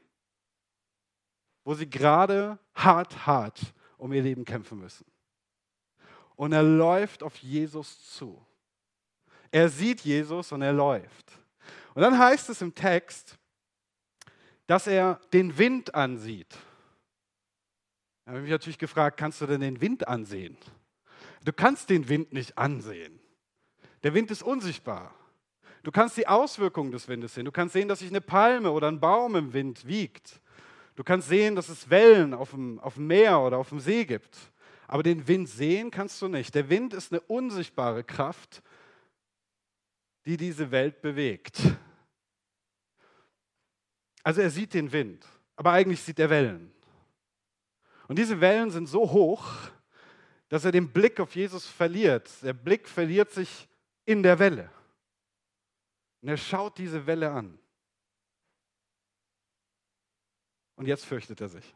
wo 1.64 1.74
sie 1.74 1.88
gerade 1.88 2.58
hart, 2.74 3.26
hart 3.26 3.60
um 3.96 4.12
ihr 4.12 4.22
Leben 4.22 4.44
kämpfen 4.44 4.78
müssen. 4.78 5.06
Und 6.36 6.52
er 6.52 6.62
läuft 6.62 7.22
auf 7.22 7.36
Jesus 7.36 8.10
zu. 8.14 8.44
Er 9.50 9.68
sieht 9.68 10.00
Jesus 10.00 10.52
und 10.52 10.62
er 10.62 10.72
läuft. 10.72 11.32
Und 11.94 12.02
dann 12.02 12.18
heißt 12.18 12.48
es 12.48 12.62
im 12.62 12.74
Text, 12.74 13.38
dass 14.66 14.86
er 14.86 15.20
den 15.32 15.56
Wind 15.58 15.94
ansieht. 15.94 16.56
Da 18.24 18.32
habe 18.32 18.38
ich 18.38 18.42
mich 18.42 18.52
natürlich 18.52 18.78
gefragt, 18.78 19.16
kannst 19.16 19.40
du 19.40 19.46
denn 19.46 19.60
den 19.60 19.80
Wind 19.80 20.06
ansehen? 20.06 20.56
Du 21.44 21.52
kannst 21.52 21.88
den 21.88 22.08
Wind 22.08 22.32
nicht 22.32 22.56
ansehen. 22.58 23.18
Der 24.02 24.14
Wind 24.14 24.30
ist 24.30 24.42
unsichtbar. 24.42 25.14
Du 25.82 25.90
kannst 25.90 26.16
die 26.16 26.26
Auswirkungen 26.26 26.90
des 26.90 27.08
Windes 27.08 27.34
sehen. 27.34 27.44
Du 27.44 27.52
kannst 27.52 27.72
sehen, 27.72 27.88
dass 27.88 28.00
sich 28.00 28.10
eine 28.10 28.20
Palme 28.20 28.70
oder 28.70 28.88
ein 28.88 29.00
Baum 29.00 29.36
im 29.36 29.52
Wind 29.52 29.86
wiegt. 29.86 30.40
Du 30.96 31.04
kannst 31.04 31.28
sehen, 31.28 31.54
dass 31.54 31.68
es 31.68 31.88
Wellen 31.90 32.34
auf 32.34 32.50
dem, 32.50 32.80
auf 32.80 32.94
dem 32.94 33.06
Meer 33.06 33.40
oder 33.40 33.58
auf 33.58 33.68
dem 33.68 33.80
See 33.80 34.04
gibt. 34.04 34.36
Aber 34.86 35.02
den 35.02 35.28
Wind 35.28 35.48
sehen 35.48 35.90
kannst 35.90 36.20
du 36.20 36.28
nicht. 36.28 36.54
Der 36.54 36.68
Wind 36.68 36.94
ist 36.94 37.12
eine 37.12 37.20
unsichtbare 37.20 38.02
Kraft, 38.02 38.62
die 40.24 40.36
diese 40.36 40.70
Welt 40.70 41.00
bewegt. 41.00 41.60
Also 44.22 44.40
er 44.40 44.50
sieht 44.50 44.74
den 44.74 44.92
Wind, 44.92 45.24
aber 45.56 45.72
eigentlich 45.72 46.02
sieht 46.02 46.18
er 46.18 46.30
Wellen. 46.30 46.72
Und 48.08 48.18
diese 48.18 48.40
Wellen 48.40 48.70
sind 48.70 48.86
so 48.86 49.10
hoch, 49.10 49.46
dass 50.48 50.64
er 50.64 50.72
den 50.72 50.90
Blick 50.90 51.20
auf 51.20 51.34
Jesus 51.34 51.66
verliert. 51.66 52.30
Der 52.42 52.54
Blick 52.54 52.88
verliert 52.88 53.30
sich 53.30 53.67
in 54.08 54.22
der 54.22 54.38
Welle. 54.38 54.70
Und 56.22 56.30
er 56.30 56.38
schaut 56.38 56.78
diese 56.78 57.06
Welle 57.06 57.30
an. 57.30 57.58
Und 60.76 60.86
jetzt 60.86 61.04
fürchtet 61.04 61.42
er 61.42 61.50
sich. 61.50 61.74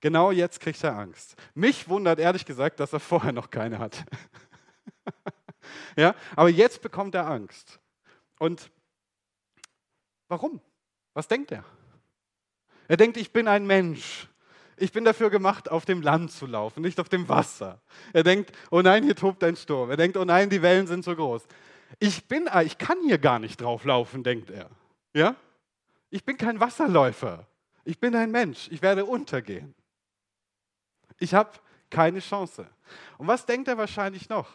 Genau 0.00 0.32
jetzt 0.32 0.58
kriegt 0.58 0.82
er 0.82 0.96
Angst. 0.96 1.36
Mich 1.54 1.88
wundert 1.88 2.18
ehrlich 2.18 2.44
gesagt, 2.44 2.80
dass 2.80 2.92
er 2.92 2.98
vorher 2.98 3.30
noch 3.30 3.50
keine 3.50 3.78
hat. 3.78 4.04
ja, 5.96 6.16
aber 6.34 6.48
jetzt 6.48 6.82
bekommt 6.82 7.14
er 7.14 7.28
Angst. 7.28 7.78
Und 8.40 8.68
warum? 10.26 10.60
Was 11.14 11.28
denkt 11.28 11.52
er? 11.52 11.64
Er 12.88 12.96
denkt, 12.96 13.16
ich 13.18 13.32
bin 13.32 13.46
ein 13.46 13.66
Mensch. 13.66 14.28
Ich 14.80 14.92
bin 14.92 15.04
dafür 15.04 15.30
gemacht, 15.30 15.70
auf 15.70 15.84
dem 15.84 16.02
Land 16.02 16.32
zu 16.32 16.46
laufen, 16.46 16.82
nicht 16.82 17.00
auf 17.00 17.08
dem 17.08 17.28
Wasser. 17.28 17.80
Er 18.12 18.22
denkt, 18.22 18.52
oh 18.70 18.80
nein, 18.80 19.04
hier 19.04 19.16
tobt 19.16 19.42
ein 19.44 19.56
Sturm. 19.56 19.90
Er 19.90 19.96
denkt, 19.96 20.16
oh 20.16 20.24
nein, 20.24 20.50
die 20.50 20.62
Wellen 20.62 20.86
sind 20.86 21.04
so 21.04 21.14
groß. 21.14 21.42
Ich 21.98 22.26
bin, 22.26 22.48
ich 22.64 22.78
kann 22.78 22.98
hier 23.04 23.18
gar 23.18 23.38
nicht 23.38 23.60
drauf 23.60 23.84
laufen, 23.84 24.22
denkt 24.22 24.50
er. 24.50 24.70
Ja? 25.14 25.36
Ich 26.10 26.24
bin 26.24 26.36
kein 26.36 26.60
Wasserläufer. 26.60 27.46
Ich 27.84 27.98
bin 27.98 28.14
ein 28.14 28.30
Mensch. 28.30 28.68
Ich 28.70 28.82
werde 28.82 29.04
untergehen. 29.04 29.74
Ich 31.18 31.34
habe 31.34 31.50
keine 31.90 32.20
Chance. 32.20 32.66
Und 33.16 33.26
was 33.26 33.46
denkt 33.46 33.68
er 33.68 33.78
wahrscheinlich 33.78 34.28
noch? 34.28 34.48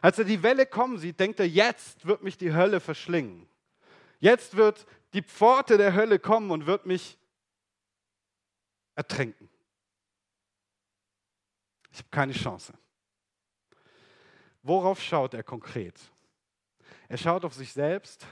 Als 0.00 0.18
er 0.18 0.24
die 0.24 0.42
Welle 0.42 0.66
kommen 0.66 0.98
sieht, 0.98 1.20
denkt 1.20 1.40
er, 1.40 1.46
jetzt 1.46 2.06
wird 2.06 2.22
mich 2.22 2.38
die 2.38 2.54
Hölle 2.54 2.80
verschlingen. 2.80 3.46
Jetzt 4.18 4.56
wird 4.56 4.86
die 5.12 5.22
Pforte 5.22 5.76
der 5.76 5.94
Hölle 5.94 6.18
kommen 6.18 6.50
und 6.50 6.66
wird 6.66 6.86
mich 6.86 7.18
ertränken. 8.94 9.48
Ich 11.92 11.98
habe 11.98 12.08
keine 12.10 12.32
Chance. 12.32 12.74
Worauf 14.62 15.00
schaut 15.00 15.34
er 15.34 15.42
konkret? 15.42 15.98
Er 17.08 17.18
schaut 17.18 17.44
auf 17.44 17.54
sich 17.54 17.72
selbst, 17.72 18.26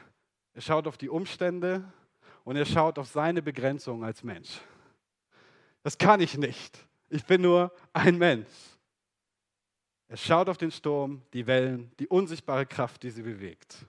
er 0.54 0.62
schaut 0.62 0.86
auf 0.86 0.96
die 0.96 1.08
Umstände 1.08 1.84
und 2.44 2.56
er 2.56 2.64
schaut 2.64 2.98
auf 2.98 3.08
seine 3.08 3.42
Begrenzung 3.42 4.04
als 4.04 4.22
Mensch. 4.22 4.60
Das 5.82 5.98
kann 5.98 6.20
ich 6.20 6.36
nicht. 6.36 6.78
Ich 7.08 7.24
bin 7.24 7.42
nur 7.42 7.72
ein 7.92 8.16
Mensch. 8.16 8.48
Er 10.08 10.16
schaut 10.16 10.48
auf 10.48 10.58
den 10.58 10.70
Sturm, 10.70 11.22
die 11.32 11.46
Wellen, 11.46 11.90
die 11.98 12.06
unsichtbare 12.06 12.66
Kraft, 12.66 13.02
die 13.02 13.10
sie 13.10 13.22
bewegt. 13.22 13.86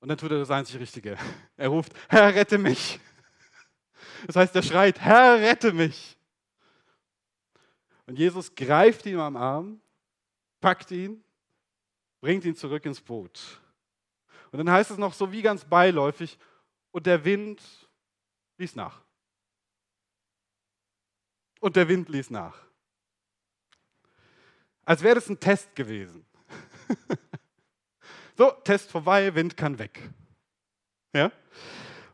Und 0.00 0.08
dann 0.08 0.18
tut 0.18 0.30
er 0.30 0.38
das 0.38 0.50
einzig 0.50 0.78
Richtige. 0.78 1.16
Er 1.56 1.68
ruft, 1.68 1.92
Herr, 2.08 2.34
rette 2.34 2.58
mich. 2.58 3.00
Das 4.26 4.36
heißt, 4.36 4.54
er 4.54 4.62
schreit, 4.62 5.00
Herr, 5.00 5.40
rette 5.40 5.72
mich. 5.72 6.16
Und 8.06 8.18
Jesus 8.18 8.54
greift 8.54 9.04
ihn 9.06 9.18
am 9.18 9.36
Arm, 9.36 9.80
packt 10.60 10.90
ihn, 10.90 11.22
bringt 12.20 12.44
ihn 12.44 12.54
zurück 12.54 12.84
ins 12.86 13.00
Boot. 13.00 13.60
Und 14.52 14.58
dann 14.58 14.70
heißt 14.70 14.90
es 14.90 14.98
noch 14.98 15.12
so 15.12 15.32
wie 15.32 15.42
ganz 15.42 15.64
beiläufig, 15.64 16.38
und 16.92 17.04
der 17.04 17.24
Wind 17.24 17.62
ließ 18.56 18.74
nach. 18.74 19.02
Und 21.60 21.76
der 21.76 21.88
Wind 21.88 22.08
ließ 22.08 22.30
nach. 22.30 22.58
Als 24.84 25.02
wäre 25.02 25.16
das 25.16 25.28
ein 25.28 25.38
Test 25.38 25.74
gewesen. 25.74 26.24
so, 28.36 28.50
Test 28.64 28.90
vorbei, 28.90 29.34
Wind 29.34 29.56
kann 29.56 29.78
weg. 29.78 30.00
Ja? 31.12 31.32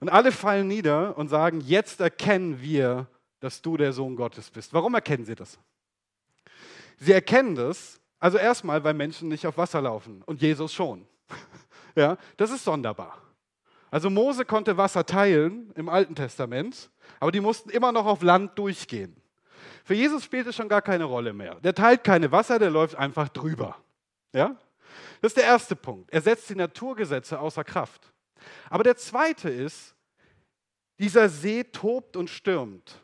Und 0.02 0.08
alle 0.08 0.32
fallen 0.32 0.66
nieder 0.66 1.16
und 1.16 1.28
sagen, 1.28 1.60
jetzt 1.60 2.00
erkennen 2.00 2.60
wir, 2.60 3.06
dass 3.38 3.62
du 3.62 3.76
der 3.76 3.92
Sohn 3.92 4.16
Gottes 4.16 4.50
bist. 4.50 4.74
Warum 4.74 4.94
erkennen 4.94 5.24
sie 5.24 5.36
das? 5.36 5.60
Sie 6.98 7.12
erkennen 7.12 7.54
das, 7.54 8.00
also 8.18 8.36
erstmal, 8.36 8.82
weil 8.82 8.94
Menschen 8.94 9.28
nicht 9.28 9.46
auf 9.46 9.56
Wasser 9.56 9.80
laufen 9.80 10.22
und 10.26 10.42
Jesus 10.42 10.74
schon. 10.74 11.06
Ja, 11.94 12.16
das 12.38 12.50
ist 12.50 12.64
sonderbar. 12.64 13.18
Also 13.90 14.08
Mose 14.10 14.46
konnte 14.46 14.78
Wasser 14.78 15.04
teilen 15.04 15.70
im 15.76 15.90
Alten 15.90 16.14
Testament, 16.14 16.90
aber 17.20 17.30
die 17.30 17.40
mussten 17.40 17.68
immer 17.68 17.92
noch 17.92 18.06
auf 18.06 18.22
Land 18.22 18.58
durchgehen. 18.58 19.14
Für 19.84 19.94
Jesus 19.94 20.24
spielt 20.24 20.46
es 20.46 20.56
schon 20.56 20.70
gar 20.70 20.80
keine 20.82 21.04
Rolle 21.04 21.32
mehr. 21.34 21.56
Der 21.56 21.74
teilt 21.74 22.02
keine 22.02 22.32
Wasser, 22.32 22.58
der 22.58 22.70
läuft 22.70 22.96
einfach 22.96 23.28
drüber. 23.28 23.76
Ja? 24.32 24.56
Das 25.20 25.30
ist 25.30 25.36
der 25.36 25.44
erste 25.44 25.76
Punkt. 25.76 26.10
Er 26.10 26.22
setzt 26.22 26.48
die 26.48 26.56
Naturgesetze 26.56 27.38
außer 27.38 27.62
Kraft. 27.62 28.12
Aber 28.70 28.84
der 28.84 28.96
zweite 28.96 29.48
ist, 29.50 29.91
dieser 30.98 31.28
See 31.28 31.64
tobt 31.64 32.16
und 32.16 32.30
stürmt, 32.30 33.00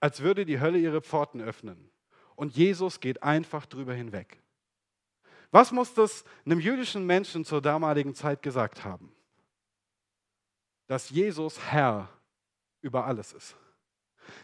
als 0.00 0.20
würde 0.20 0.44
die 0.44 0.60
Hölle 0.60 0.78
ihre 0.78 1.00
Pforten 1.00 1.40
öffnen. 1.40 1.90
Und 2.36 2.56
Jesus 2.56 3.00
geht 3.00 3.22
einfach 3.22 3.66
drüber 3.66 3.94
hinweg. 3.94 4.40
Was 5.50 5.72
muss 5.72 5.94
das 5.94 6.24
einem 6.44 6.60
jüdischen 6.60 7.06
Menschen 7.06 7.44
zur 7.44 7.62
damaligen 7.62 8.14
Zeit 8.14 8.42
gesagt 8.42 8.84
haben? 8.84 9.12
Dass 10.86 11.10
Jesus 11.10 11.58
Herr 11.58 12.08
über 12.80 13.06
alles 13.06 13.32
ist. 13.32 13.56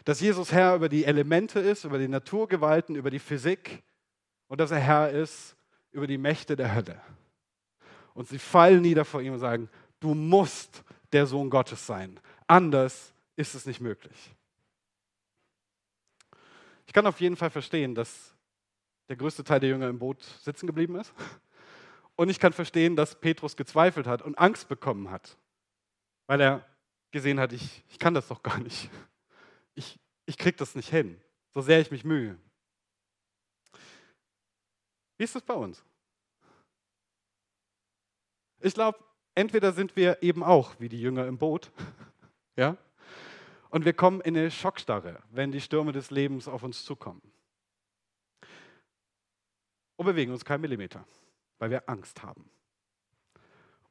Dass 0.03 0.19
Jesus 0.19 0.51
Herr 0.51 0.75
über 0.75 0.89
die 0.89 1.05
Elemente 1.05 1.59
ist, 1.59 1.83
über 1.83 1.99
die 1.99 2.07
Naturgewalten, 2.07 2.95
über 2.95 3.11
die 3.11 3.19
Physik 3.19 3.83
und 4.47 4.59
dass 4.59 4.71
er 4.71 4.79
Herr 4.79 5.11
ist 5.11 5.55
über 5.91 6.07
die 6.07 6.17
Mächte 6.17 6.55
der 6.55 6.75
Hölle. 6.75 7.01
Und 8.13 8.27
sie 8.27 8.39
fallen 8.39 8.81
nieder 8.81 9.05
vor 9.05 9.21
ihm 9.21 9.33
und 9.33 9.39
sagen, 9.39 9.69
du 9.99 10.13
musst 10.13 10.83
der 11.11 11.25
Sohn 11.25 11.49
Gottes 11.49 11.85
sein. 11.85 12.19
Anders 12.47 13.13
ist 13.35 13.55
es 13.55 13.65
nicht 13.65 13.81
möglich. 13.81 14.35
Ich 16.87 16.93
kann 16.93 17.07
auf 17.07 17.19
jeden 17.19 17.35
Fall 17.35 17.49
verstehen, 17.49 17.95
dass 17.95 18.33
der 19.09 19.15
größte 19.15 19.43
Teil 19.43 19.59
der 19.59 19.69
Jünger 19.69 19.89
im 19.89 19.99
Boot 19.99 20.23
sitzen 20.41 20.67
geblieben 20.67 20.95
ist. 20.95 21.13
Und 22.15 22.29
ich 22.29 22.39
kann 22.39 22.53
verstehen, 22.53 22.95
dass 22.95 23.19
Petrus 23.19 23.57
gezweifelt 23.57 24.07
hat 24.07 24.21
und 24.21 24.37
Angst 24.37 24.69
bekommen 24.69 25.11
hat, 25.11 25.37
weil 26.27 26.39
er 26.39 26.65
gesehen 27.11 27.39
hat, 27.39 27.51
ich, 27.53 27.83
ich 27.89 27.99
kann 27.99 28.13
das 28.13 28.27
doch 28.27 28.41
gar 28.41 28.57
nicht. 28.59 28.89
Ich, 29.73 29.99
ich 30.25 30.37
kriege 30.37 30.57
das 30.57 30.75
nicht 30.75 30.89
hin, 30.89 31.19
so 31.53 31.61
sehr 31.61 31.81
ich 31.81 31.91
mich 31.91 32.05
mühe. 32.05 32.37
Wie 35.17 35.23
ist 35.23 35.35
das 35.35 35.43
bei 35.43 35.53
uns? 35.53 35.83
Ich 38.59 38.73
glaube, 38.73 38.97
entweder 39.33 39.73
sind 39.73 39.95
wir 39.95 40.23
eben 40.23 40.43
auch 40.43 40.79
wie 40.79 40.89
die 40.89 41.01
Jünger 41.01 41.27
im 41.27 41.37
Boot, 41.37 41.71
ja, 42.55 42.77
und 43.69 43.85
wir 43.85 43.93
kommen 43.93 44.21
in 44.21 44.37
eine 44.37 44.51
Schockstarre, 44.51 45.21
wenn 45.31 45.51
die 45.51 45.61
Stürme 45.61 45.91
des 45.91 46.11
Lebens 46.11 46.47
auf 46.47 46.63
uns 46.63 46.85
zukommen 46.85 47.21
und 49.97 50.05
bewegen 50.05 50.31
uns 50.31 50.45
keinen 50.45 50.61
Millimeter, 50.61 51.05
weil 51.59 51.71
wir 51.71 51.89
Angst 51.89 52.23
haben. 52.23 52.49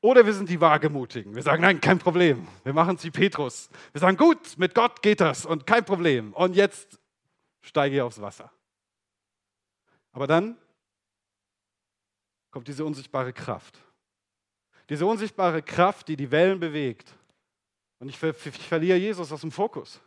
Oder 0.01 0.27
wir 0.27 0.35
sind 0.35 0.51
die 0.51 0.61
Wagemutigen. 0.61 1.35
Wir 1.35 1.43
sagen, 1.43 1.63
nein, 1.63 1.81
kein 1.81 1.99
Problem. 1.99 2.47
Wir 2.63 2.75
machen 2.75 2.97
es 2.97 3.05
wie 3.05 3.11
Petrus. 3.11 3.71
Wir 3.93 4.01
sagen, 4.01 4.19
gut, 4.19 4.59
mit 4.59 4.75
Gott 4.75 5.01
geht 5.01 5.21
das 5.21 5.47
und 5.47 5.67
kein 5.67 5.85
Problem. 5.85 6.35
Und 6.35 6.57
jetzt 6.57 6.99
steige 7.63 7.97
ich 7.97 8.03
aufs 8.03 8.21
Wasser. 8.21 8.53
Aber 10.13 10.27
dann 10.27 10.59
kommt 12.51 12.69
diese 12.69 12.85
unsichtbare 12.85 13.33
Kraft. 13.33 13.79
Diese 14.91 15.07
unsichtbare 15.07 15.63
Kraft, 15.63 16.09
die 16.09 16.17
die 16.17 16.31
Wellen 16.31 16.61
bewegt. 16.61 17.15
Und 18.05 18.11
ich, 18.11 18.19
ver 18.19 18.35
ich 18.35 18.69
verliere 18.69 18.99
Jesus 18.99 19.33
aus 19.33 19.41
dem 19.41 19.51
Fokus. 19.51 19.99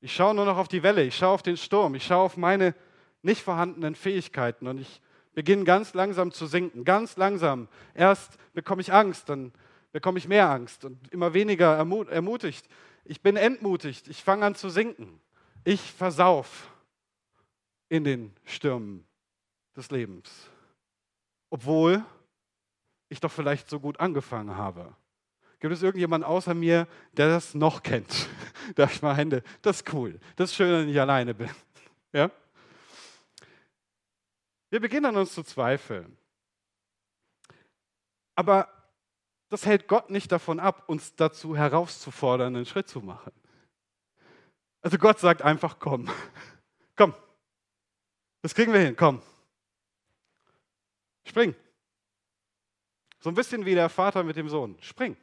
Ich 0.00 0.14
schaue 0.14 0.36
nur 0.36 0.44
noch 0.44 0.56
auf 0.56 0.68
die 0.68 0.84
Welle, 0.84 1.02
ich 1.02 1.16
schaue 1.16 1.34
auf 1.34 1.42
den 1.42 1.56
Sturm, 1.56 1.96
ich 1.96 2.06
schaue 2.06 2.22
auf 2.22 2.36
meine 2.36 2.76
nicht 3.22 3.42
vorhandenen 3.42 3.96
Fähigkeiten 3.96 4.68
und 4.68 4.78
ich 4.78 5.00
beginne 5.34 5.64
ganz 5.64 5.94
langsam 5.94 6.30
zu 6.30 6.46
sinken, 6.46 6.84
ganz 6.84 7.16
langsam. 7.16 7.66
Erst 7.92 8.38
bekomme 8.52 8.82
ich 8.82 8.92
Angst, 8.92 9.28
dann 9.28 9.52
bekomme 9.90 10.18
ich 10.18 10.28
mehr 10.28 10.48
Angst 10.48 10.84
und 10.84 11.12
immer 11.12 11.34
weniger 11.34 11.74
ermutigt. 11.74 12.68
Ich 13.04 13.20
bin 13.20 13.34
entmutigt, 13.34 14.06
ich 14.06 14.22
fange 14.22 14.46
an 14.46 14.54
zu 14.54 14.70
sinken. 14.70 15.20
Ich 15.64 15.80
versauf 15.80 16.70
in 17.88 18.04
den 18.04 18.32
Stürmen 18.44 19.04
des 19.74 19.90
Lebens. 19.90 20.30
Obwohl 21.50 22.04
ich 23.08 23.18
doch 23.18 23.32
vielleicht 23.32 23.68
so 23.68 23.80
gut 23.80 23.98
angefangen 23.98 24.56
habe. 24.56 24.94
Gibt 25.60 25.72
es 25.72 25.82
irgendjemanden 25.82 26.28
außer 26.28 26.54
mir, 26.54 26.86
der 27.12 27.28
das 27.28 27.54
noch 27.54 27.82
kennt? 27.82 28.28
Da 28.74 28.86
ich 28.86 29.00
mal 29.00 29.14
Hände. 29.14 29.44
Das 29.62 29.76
ist 29.76 29.92
cool. 29.92 30.18
Das 30.34 30.50
ist 30.50 30.56
schön, 30.56 30.72
wenn 30.72 30.88
ich 30.88 31.00
alleine 31.00 31.34
bin. 31.34 31.50
Ja? 32.12 32.30
Wir 34.70 34.80
beginnen 34.80 35.06
an 35.06 35.16
uns 35.16 35.34
zu 35.34 35.42
zweifeln. 35.42 36.16
Aber 38.34 38.68
das 39.48 39.64
hält 39.66 39.86
Gott 39.86 40.10
nicht 40.10 40.32
davon 40.32 40.58
ab, 40.58 40.84
uns 40.88 41.14
dazu 41.14 41.56
herauszufordern, 41.56 42.56
einen 42.56 42.66
Schritt 42.66 42.88
zu 42.88 43.00
machen. 43.00 43.32
Also 44.80 44.98
Gott 44.98 45.18
sagt 45.18 45.42
einfach, 45.42 45.78
komm, 45.78 46.08
komm, 46.96 47.14
das 48.42 48.54
kriegen 48.54 48.72
wir 48.72 48.80
hin, 48.80 48.96
komm, 48.96 49.22
spring. 51.26 51.54
So 53.20 53.30
ein 53.30 53.34
bisschen 53.34 53.64
wie 53.64 53.74
der 53.74 53.88
Vater 53.88 54.22
mit 54.22 54.36
dem 54.36 54.48
Sohn, 54.48 54.76
spring. 54.80 55.16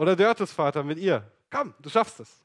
Oder 0.00 0.16
Dörtes 0.16 0.50
Vater 0.50 0.82
mit 0.82 0.96
ihr, 0.96 1.30
komm, 1.50 1.74
du 1.78 1.90
schaffst 1.90 2.20
es. 2.20 2.42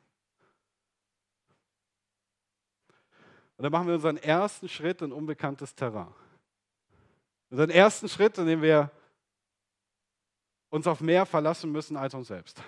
Und 3.56 3.64
dann 3.64 3.72
machen 3.72 3.88
wir 3.88 3.94
unseren 3.94 4.18
ersten 4.18 4.68
Schritt 4.68 5.02
in 5.02 5.14
unbekanntes 5.14 5.74
Terrain. 5.74 6.14
Unseren 7.50 7.70
ersten 7.70 8.10
Schritt, 8.10 8.38
in 8.40 8.48
dem 8.48 8.62
wir 8.62 8.92
uns 10.68 10.86
auf 10.86 11.00
mehr 11.00 11.26
verlassen 11.26 11.72
müssen 11.72 11.96
als 11.96 12.14
uns 12.14 12.28
selbst. 12.28 12.62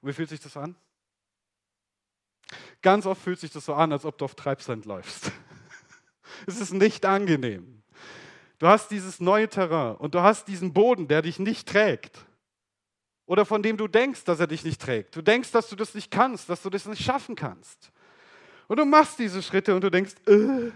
Und 0.00 0.10
wie 0.10 0.12
fühlt 0.12 0.28
sich 0.28 0.38
das 0.38 0.56
an? 0.56 0.76
Ganz 2.82 3.04
oft 3.04 3.20
fühlt 3.20 3.40
sich 3.40 3.50
das 3.50 3.64
so 3.64 3.74
an, 3.74 3.90
als 3.90 4.04
ob 4.04 4.16
du 4.16 4.26
auf 4.26 4.36
Treibsand 4.36 4.84
läufst. 4.84 5.32
es 6.46 6.60
ist 6.60 6.72
nicht 6.72 7.04
angenehm. 7.04 7.83
Du 8.64 8.70
hast 8.70 8.90
dieses 8.90 9.20
neue 9.20 9.46
Terrain 9.46 9.94
und 9.96 10.14
du 10.14 10.22
hast 10.22 10.48
diesen 10.48 10.72
Boden, 10.72 11.06
der 11.06 11.20
dich 11.20 11.38
nicht 11.38 11.68
trägt. 11.68 12.24
Oder 13.26 13.44
von 13.44 13.62
dem 13.62 13.76
du 13.76 13.86
denkst, 13.88 14.24
dass 14.24 14.40
er 14.40 14.46
dich 14.46 14.64
nicht 14.64 14.80
trägt. 14.80 15.14
Du 15.14 15.20
denkst, 15.20 15.50
dass 15.50 15.68
du 15.68 15.76
das 15.76 15.94
nicht 15.94 16.10
kannst, 16.10 16.48
dass 16.48 16.62
du 16.62 16.70
das 16.70 16.86
nicht 16.86 17.04
schaffen 17.04 17.36
kannst. 17.36 17.92
Und 18.66 18.78
du 18.78 18.86
machst 18.86 19.18
diese 19.18 19.42
Schritte 19.42 19.74
und 19.74 19.84
du 19.84 19.90
denkst, 19.90 20.14
äh, 20.26 20.70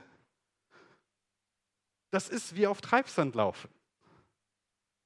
das 2.11 2.28
ist 2.28 2.54
wie 2.54 2.66
auf 2.66 2.83
Treibsand 2.83 3.35
laufen. 3.35 3.71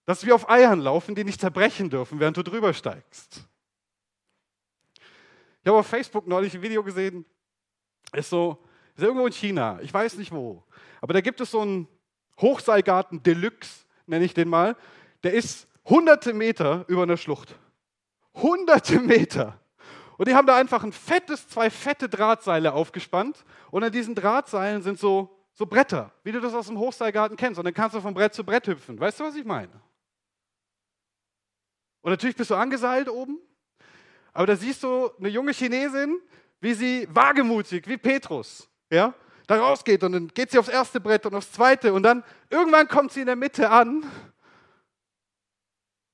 Das 0.05 0.19
ist 0.19 0.27
wie 0.27 0.33
auf 0.33 0.51
Eiern 0.51 0.81
laufen, 0.81 1.15
die 1.15 1.23
nicht 1.23 1.41
zerbrechen 1.41 1.89
dürfen, 1.89 2.19
während 2.19 2.37
du 2.37 2.43
drüber 2.43 2.75
steigst. 2.75 3.47
Ich 5.63 5.69
habe 5.69 5.79
auf 5.79 5.87
Facebook 5.87 6.27
neulich 6.27 6.53
ein 6.53 6.63
Video 6.63 6.83
gesehen, 6.83 7.27
ist 8.13 8.31
so, 8.31 8.59
ist 8.97 9.05
irgendwo 9.05 9.29
in 9.29 9.33
China, 9.33 9.79
ich 9.83 9.95
weiß 9.95 10.17
nicht 10.17 10.33
wo, 10.33 10.65
aber 11.01 11.13
da 11.13 11.21
gibt 11.21 11.41
es 11.41 11.53
so 11.53 11.61
einen 11.61 11.87
Hochseilgarten 12.43 13.23
Deluxe, 13.23 13.87
nenne 14.07 14.25
ich 14.25 14.35
den 14.35 14.49
mal, 14.49 14.77
der 15.23 15.35
ist 15.35 15.69
hunderte 15.85 16.35
Meter 16.35 16.85
über 16.89 17.05
einer 17.05 17.17
Schlucht. 17.17 17.55
Hunderte 18.35 19.01
Meter. 19.01 19.59
Und 20.19 20.29
die 20.29 20.35
haben 20.35 20.47
da 20.47 20.57
einfach 20.57 20.85
ein 20.85 20.93
fettes, 20.93 21.49
zwei 21.49 21.71
fette 21.71 22.09
Drahtseile 22.09 22.75
aufgespannt 22.75 23.45
und 23.71 23.83
an 23.83 23.93
diesen 23.93 24.15
Drahtseilen 24.15 24.83
sind 24.83 24.99
so 24.99 25.39
so 25.55 25.67
Bretter, 25.67 26.11
wie 26.25 26.33
du 26.33 26.41
das 26.41 26.55
aus 26.55 26.67
dem 26.67 26.79
Hochseilgarten 26.79 27.37
kennst. 27.37 27.59
Und 27.59 27.65
dann 27.65 27.75
kannst 27.75 27.95
du 27.95 28.01
von 28.01 28.15
Brett 28.15 28.35
zu 28.35 28.45
Brett 28.45 28.67
hüpfen. 28.67 28.99
Weißt 28.99 29.21
du, 29.21 29.25
was 29.25 29.37
ich 29.37 29.45
meine? 29.45 29.73
Und 32.01 32.11
natürlich 32.11 32.37
bist 32.37 32.51
du 32.51 32.55
angeseilt 32.55 33.09
oben. 33.09 33.39
Aber 34.33 34.47
da 34.47 34.57
siehst 34.57 34.83
du 34.83 35.11
eine 35.19 35.29
junge 35.29 35.53
Chinesin, 35.53 36.21
wie 36.61 36.75
sie 36.75 37.09
wagemutig, 37.11 37.87
wie 37.87 37.99
Petrus, 37.99 38.69
ja, 38.91 39.15
da 39.57 39.63
rausgeht. 39.63 40.03
Und 40.05 40.13
dann 40.13 40.29
geht 40.29 40.51
sie 40.51 40.59
aufs 40.59 40.69
erste 40.69 41.01
Brett 41.01 41.27
und 41.27 41.35
aufs 41.35 41.53
zweite. 41.53 41.93
Und 41.93 42.03
dann 42.03 42.25
irgendwann 42.51 42.89
kommt 42.89 43.13
sie 43.13 43.21
in 43.21 43.27
der 43.27 43.37
Mitte 43.37 43.71
an. 43.71 44.05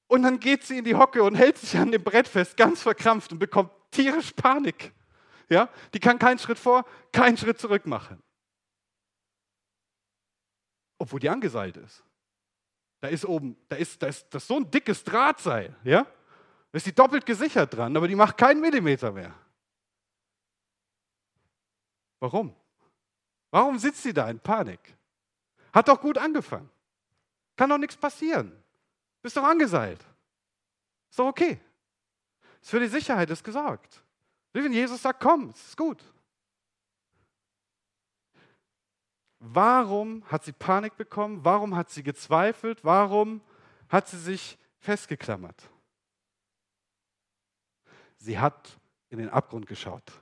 Und 0.07 0.22
dann 0.22 0.40
geht 0.40 0.64
sie 0.64 0.79
in 0.79 0.85
die 0.85 0.94
Hocke 0.94 1.22
und 1.22 1.35
hält 1.35 1.59
sich 1.59 1.77
an 1.79 1.92
dem 1.92 2.03
Brett 2.03 2.29
fest, 2.29 2.57
ganz 2.57 2.81
verkrampft 2.83 3.33
und 3.33 3.38
bekommt 3.38 3.70
tierisch 3.90 4.33
Panik. 4.33 4.92
Ja? 5.48 5.68
Die 5.92 6.01
kann 6.01 6.18
keinen 6.18 6.38
Schritt 6.38 6.59
vor, 6.59 6.85
keinen 7.12 7.37
Schritt 7.37 7.61
zurück 7.61 7.87
machen 7.87 8.22
obwohl 10.98 11.20
die 11.20 11.29
angeseilt 11.29 11.77
ist. 11.77 12.05
Da 13.01 13.09
ist 13.09 13.24
oben, 13.24 13.57
da 13.68 13.77
ist, 13.77 14.03
da 14.03 14.09
ist, 14.09 14.27
das 14.35 14.46
so 14.46 14.57
ein 14.57 14.70
dickes 14.70 15.05
Drahtseil, 15.05 15.74
ja? 15.85 16.05
Da 16.05 16.77
ist 16.77 16.87
die 16.87 16.94
doppelt 16.94 17.24
gesichert 17.24 17.74
dran, 17.74 17.96
aber 17.96 18.09
die 18.09 18.16
macht 18.16 18.37
keinen 18.37 18.61
Millimeter 18.61 19.12
mehr. 19.12 19.35
Warum? 22.20 22.55
Warum 23.51 23.79
sitzt 23.79 24.03
sie 24.03 24.13
da 24.13 24.29
in 24.29 24.41
Panik? 24.41 24.81
Hat 25.73 25.89
doch 25.89 26.01
gut 26.01 26.19
angefangen. 26.19 26.71
Kann 27.57 27.71
doch 27.71 27.79
nichts 27.79 27.97
passieren. 27.97 28.53
Bist 29.23 29.37
doch 29.37 29.45
angeseilt. 29.45 30.05
Ist 31.11 31.19
doch 31.19 31.27
okay. 31.27 31.61
Ist 32.61 32.71
für 32.71 32.81
die 32.81 32.89
Sicherheit 32.89 33.31
ist 33.31 33.45
gesorgt. 33.45 34.03
Wenn 34.53 34.73
Jesus 34.73 35.03
sagt, 35.03 35.21
komm, 35.21 35.51
es 35.51 35.69
ist 35.69 35.77
gut. 35.77 36.03
Warum 39.41 40.25
hat 40.27 40.45
sie 40.45 40.53
Panik 40.53 40.97
bekommen? 40.97 41.45
Warum 41.45 41.77
hat 41.77 41.91
sie 41.91 42.03
gezweifelt? 42.03 42.85
Warum 42.85 43.41
hat 43.89 44.09
sie 44.09 44.19
sich 44.19 44.59
festgeklammert? 44.79 45.71
Sie 48.17 48.39
hat 48.39 48.79
in 49.11 49.19
den 49.19 49.31
Abgrund 49.31 49.67
geschaut. 49.67 50.13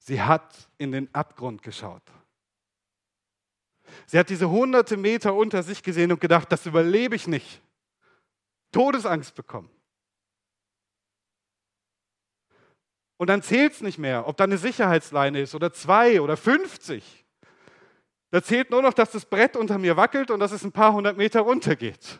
Sie 0.00 0.20
hat 0.20 0.68
in 0.78 0.92
den 0.92 1.14
Abgrund 1.14 1.62
geschaut. 1.62 2.02
Sie 4.06 4.18
hat 4.18 4.28
diese 4.28 4.50
hunderte 4.50 4.96
Meter 4.96 5.34
unter 5.34 5.62
sich 5.62 5.82
gesehen 5.82 6.12
und 6.12 6.20
gedacht, 6.20 6.50
das 6.50 6.66
überlebe 6.66 7.14
ich 7.14 7.26
nicht. 7.26 7.60
Todesangst 8.72 9.34
bekommen. 9.34 9.70
Und 13.18 13.28
dann 13.28 13.42
zählt 13.42 13.74
es 13.74 13.82
nicht 13.82 13.98
mehr, 13.98 14.26
ob 14.26 14.36
da 14.38 14.44
eine 14.44 14.56
Sicherheitsleine 14.56 15.42
ist 15.42 15.54
oder 15.54 15.72
zwei 15.72 16.20
oder 16.22 16.38
50. 16.38 17.26
Da 18.30 18.42
zählt 18.42 18.70
nur 18.70 18.80
noch, 18.80 18.94
dass 18.94 19.10
das 19.10 19.26
Brett 19.26 19.56
unter 19.56 19.76
mir 19.76 19.96
wackelt 19.96 20.30
und 20.30 20.40
dass 20.40 20.52
es 20.52 20.64
ein 20.64 20.72
paar 20.72 20.94
hundert 20.94 21.18
Meter 21.18 21.40
runtergeht. 21.40 22.18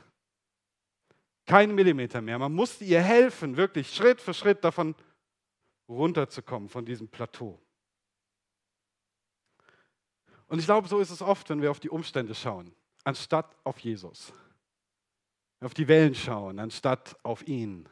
Kein 1.47 1.75
Millimeter 1.75 2.21
mehr. 2.21 2.39
Man 2.39 2.53
musste 2.53 2.85
ihr 2.85 3.01
helfen, 3.01 3.57
wirklich 3.57 3.95
Schritt 3.95 4.21
für 4.21 4.35
Schritt 4.35 4.63
davon 4.63 4.95
runterzukommen, 5.89 6.69
von 6.69 6.85
diesem 6.85 7.09
Plateau. 7.09 7.59
Und 10.51 10.59
ich 10.59 10.65
glaube, 10.65 10.89
so 10.89 10.99
ist 10.99 11.11
es 11.11 11.23
oft, 11.23 11.49
wenn 11.49 11.63
wir 11.63 11.71
auf 11.71 11.79
die 11.79 11.91
Umstände 11.91 12.35
schauen, 12.35 12.75
anstatt 13.05 13.57
auf 13.63 13.79
Jesus. 13.79 14.33
Auf 15.61 15.75
die 15.75 15.87
Wellen 15.87 16.17
schauen, 16.17 16.59
anstatt 16.59 17.17
auf 17.23 17.47
ihn. 17.47 17.89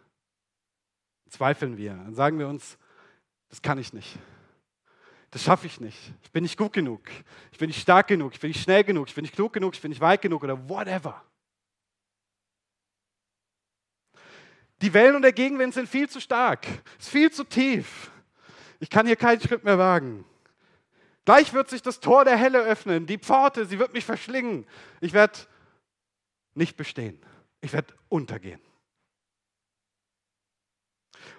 Zweifeln 1.31 1.77
wir. 1.77 1.93
Dann 1.93 2.15
sagen 2.15 2.37
wir 2.41 2.49
uns, 2.49 2.77
das 3.49 3.63
kann 3.63 3.79
ich 3.79 3.93
nicht. 3.93 4.19
Das 5.31 5.45
schaffe 5.45 5.69
ich 5.69 5.79
nicht. 5.79 6.13
Ich 6.23 6.33
bin 6.33 6.43
nicht 6.43 6.59
gut 6.59 6.73
genug. 6.73 7.03
Ich 7.53 7.59
bin 7.59 7.69
nicht 7.69 7.81
stark 7.81 8.09
genug. 8.09 8.33
Ich 8.35 8.41
bin 8.41 8.49
nicht 8.49 8.63
schnell 8.63 8.83
genug. 8.83 9.07
Ich 9.07 9.15
bin 9.15 9.23
nicht 9.23 9.35
klug 9.35 9.53
genug. 9.53 9.75
Ich 9.75 9.81
bin 9.81 9.91
nicht 9.91 10.01
weit 10.01 10.21
genug 10.21 10.43
oder 10.43 10.69
whatever. 10.69 11.23
Die 14.83 14.93
Wellen 14.93 15.15
und 15.15 15.23
der 15.23 15.33
Gegenwind 15.33 15.75
sind 15.75 15.89
viel 15.89 16.09
zu 16.09 16.21
stark. 16.21 16.67
Es 16.99 17.07
ist 17.07 17.13
viel 17.13 17.31
zu 17.31 17.45
tief. 17.45 18.11
Ich 18.81 18.91
kann 18.91 19.07
hier 19.07 19.17
keinen 19.17 19.41
Schritt 19.41 19.63
mehr 19.63 19.79
wagen. 19.79 20.25
Gleich 21.29 21.53
wird 21.53 21.69
sich 21.69 21.83
das 21.83 22.01
Tor 22.01 22.25
der 22.25 22.39
Helle 22.39 22.63
öffnen. 22.65 23.05
Die 23.05 23.19
Pforte, 23.19 23.67
sie 23.67 23.79
wird 23.79 23.93
mich 23.93 24.07
verschlingen. 24.07 24.67
Ich 25.03 25.13
werde 25.13 25.39
nicht 26.55 26.75
bestehen. 26.75 27.21
Ich 27.61 27.75
werde 27.75 27.93
untergehen. 28.09 28.63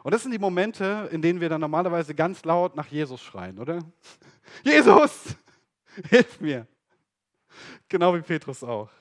Und 0.03 0.13
das 0.13 0.21
sind 0.21 0.31
die 0.31 0.37
Momente, 0.37 1.09
in 1.11 1.23
denen 1.23 1.41
wir 1.41 1.49
dann 1.49 1.61
normalerweise 1.61 2.13
ganz 2.13 2.45
laut 2.45 2.75
nach 2.75 2.85
Jesus 2.85 3.19
schreien, 3.19 3.57
oder? 3.57 3.79
Jesus, 4.63 5.35
hilf 6.09 6.39
mir. 6.39 6.67
Genau 7.87 8.13
wie 8.13 8.21
Petrus 8.21 8.63
auch. 8.63 8.91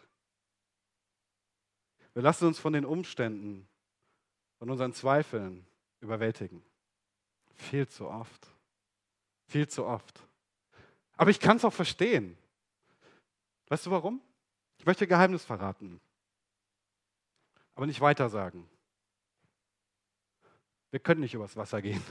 Wir 2.15 2.23
lassen 2.23 2.47
uns 2.47 2.59
von 2.59 2.73
den 2.73 2.87
Umständen, 2.87 3.69
von 4.59 4.71
unseren 4.71 4.95
Zweifeln 4.95 5.67
überwältigen. 6.01 6.65
Viel 7.57 7.87
zu 7.87 8.09
oft. 8.09 8.49
Viel 9.49 9.69
zu 9.69 9.85
oft. 9.85 10.25
Aber 11.19 11.31
ich 11.31 11.41
kann 11.41 11.59
es 11.59 11.65
auch 11.65 11.73
verstehen. 11.73 12.39
Weißt 13.67 13.85
du 13.85 13.91
warum? 13.91 14.23
Ich 14.79 14.87
möchte 14.87 15.07
Geheimnis 15.07 15.45
verraten, 15.45 16.01
aber 17.75 17.85
nicht 17.87 18.01
weiter 18.01 18.31
sagen. 18.31 18.67
Wir 20.91 21.01
können 21.01 21.21
nicht 21.21 21.35
übers 21.35 21.55
Wasser 21.57 21.83
gehen. 21.83 22.01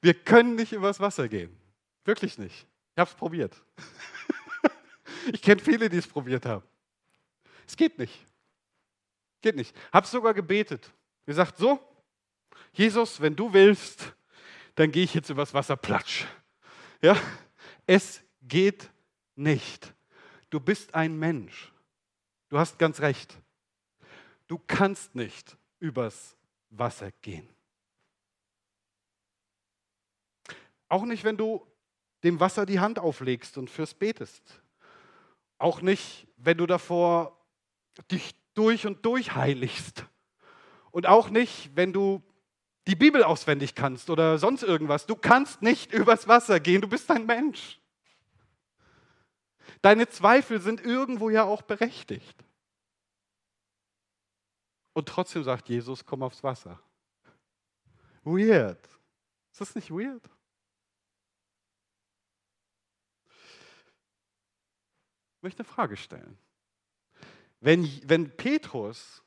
Wir 0.00 0.14
können 0.14 0.54
nicht 0.54 0.72
übers 0.72 1.00
Wasser 1.00 1.28
gehen. 1.28 1.54
Wirklich 2.04 2.38
nicht. 2.38 2.68
Ich 2.94 2.98
habe 2.98 3.10
es 3.10 3.16
probiert. 3.16 3.60
Ich 5.30 5.42
kenne 5.42 5.60
viele, 5.60 5.90
die 5.90 5.98
es 5.98 6.06
probiert 6.06 6.46
haben. 6.46 6.64
Es 7.66 7.76
geht 7.76 7.98
nicht. 7.98 8.24
Geht 9.42 9.56
nicht. 9.56 9.76
Habe 9.92 10.06
sogar 10.06 10.32
gebetet. 10.32 10.90
Gesagt, 11.26 11.58
so, 11.58 11.78
Jesus, 12.72 13.20
wenn 13.20 13.36
du 13.36 13.52
willst, 13.52 14.14
dann 14.78 14.92
gehe 14.92 15.02
ich 15.02 15.12
jetzt 15.12 15.28
übers 15.28 15.54
Wasser 15.54 15.76
platsch. 15.76 16.24
Ja, 17.02 17.16
es 17.84 18.22
geht 18.42 18.88
nicht. 19.34 19.92
Du 20.50 20.60
bist 20.60 20.94
ein 20.94 21.18
Mensch. 21.18 21.72
Du 22.48 22.58
hast 22.60 22.78
ganz 22.78 23.00
recht. 23.00 23.36
Du 24.46 24.56
kannst 24.56 25.16
nicht 25.16 25.56
übers 25.80 26.36
Wasser 26.70 27.10
gehen. 27.22 27.48
Auch 30.88 31.04
nicht, 31.04 31.24
wenn 31.24 31.36
du 31.36 31.66
dem 32.22 32.38
Wasser 32.38 32.64
die 32.64 32.78
Hand 32.78 33.00
auflegst 33.00 33.58
und 33.58 33.68
fürs 33.70 33.94
betest. 33.94 34.62
Auch 35.58 35.82
nicht, 35.82 36.28
wenn 36.36 36.56
du 36.56 36.66
davor 36.66 37.44
dich 38.12 38.36
durch 38.54 38.86
und 38.86 39.04
durch 39.04 39.34
heiligst. 39.34 40.06
Und 40.92 41.06
auch 41.06 41.30
nicht, 41.30 41.74
wenn 41.74 41.92
du 41.92 42.22
die 42.88 42.96
Bibel 42.96 43.22
auswendig 43.22 43.74
kannst 43.74 44.08
oder 44.08 44.38
sonst 44.38 44.62
irgendwas. 44.62 45.04
Du 45.04 45.14
kannst 45.14 45.60
nicht 45.60 45.92
übers 45.92 46.26
Wasser 46.26 46.58
gehen, 46.58 46.80
du 46.80 46.88
bist 46.88 47.10
ein 47.10 47.26
Mensch. 47.26 47.78
Deine 49.82 50.08
Zweifel 50.08 50.58
sind 50.60 50.80
irgendwo 50.80 51.28
ja 51.28 51.44
auch 51.44 51.60
berechtigt. 51.60 52.44
Und 54.94 55.06
trotzdem 55.06 55.44
sagt 55.44 55.68
Jesus, 55.68 56.04
komm 56.06 56.22
aufs 56.22 56.42
Wasser. 56.42 56.80
Weird. 58.24 58.82
Ist 59.52 59.60
das 59.60 59.74
nicht 59.74 59.90
weird? 59.90 60.24
Ich 65.36 65.42
möchte 65.42 65.60
eine 65.62 65.68
Frage 65.68 65.96
stellen. 65.98 66.38
Wenn, 67.60 67.84
wenn 68.08 68.34
Petrus 68.34 69.22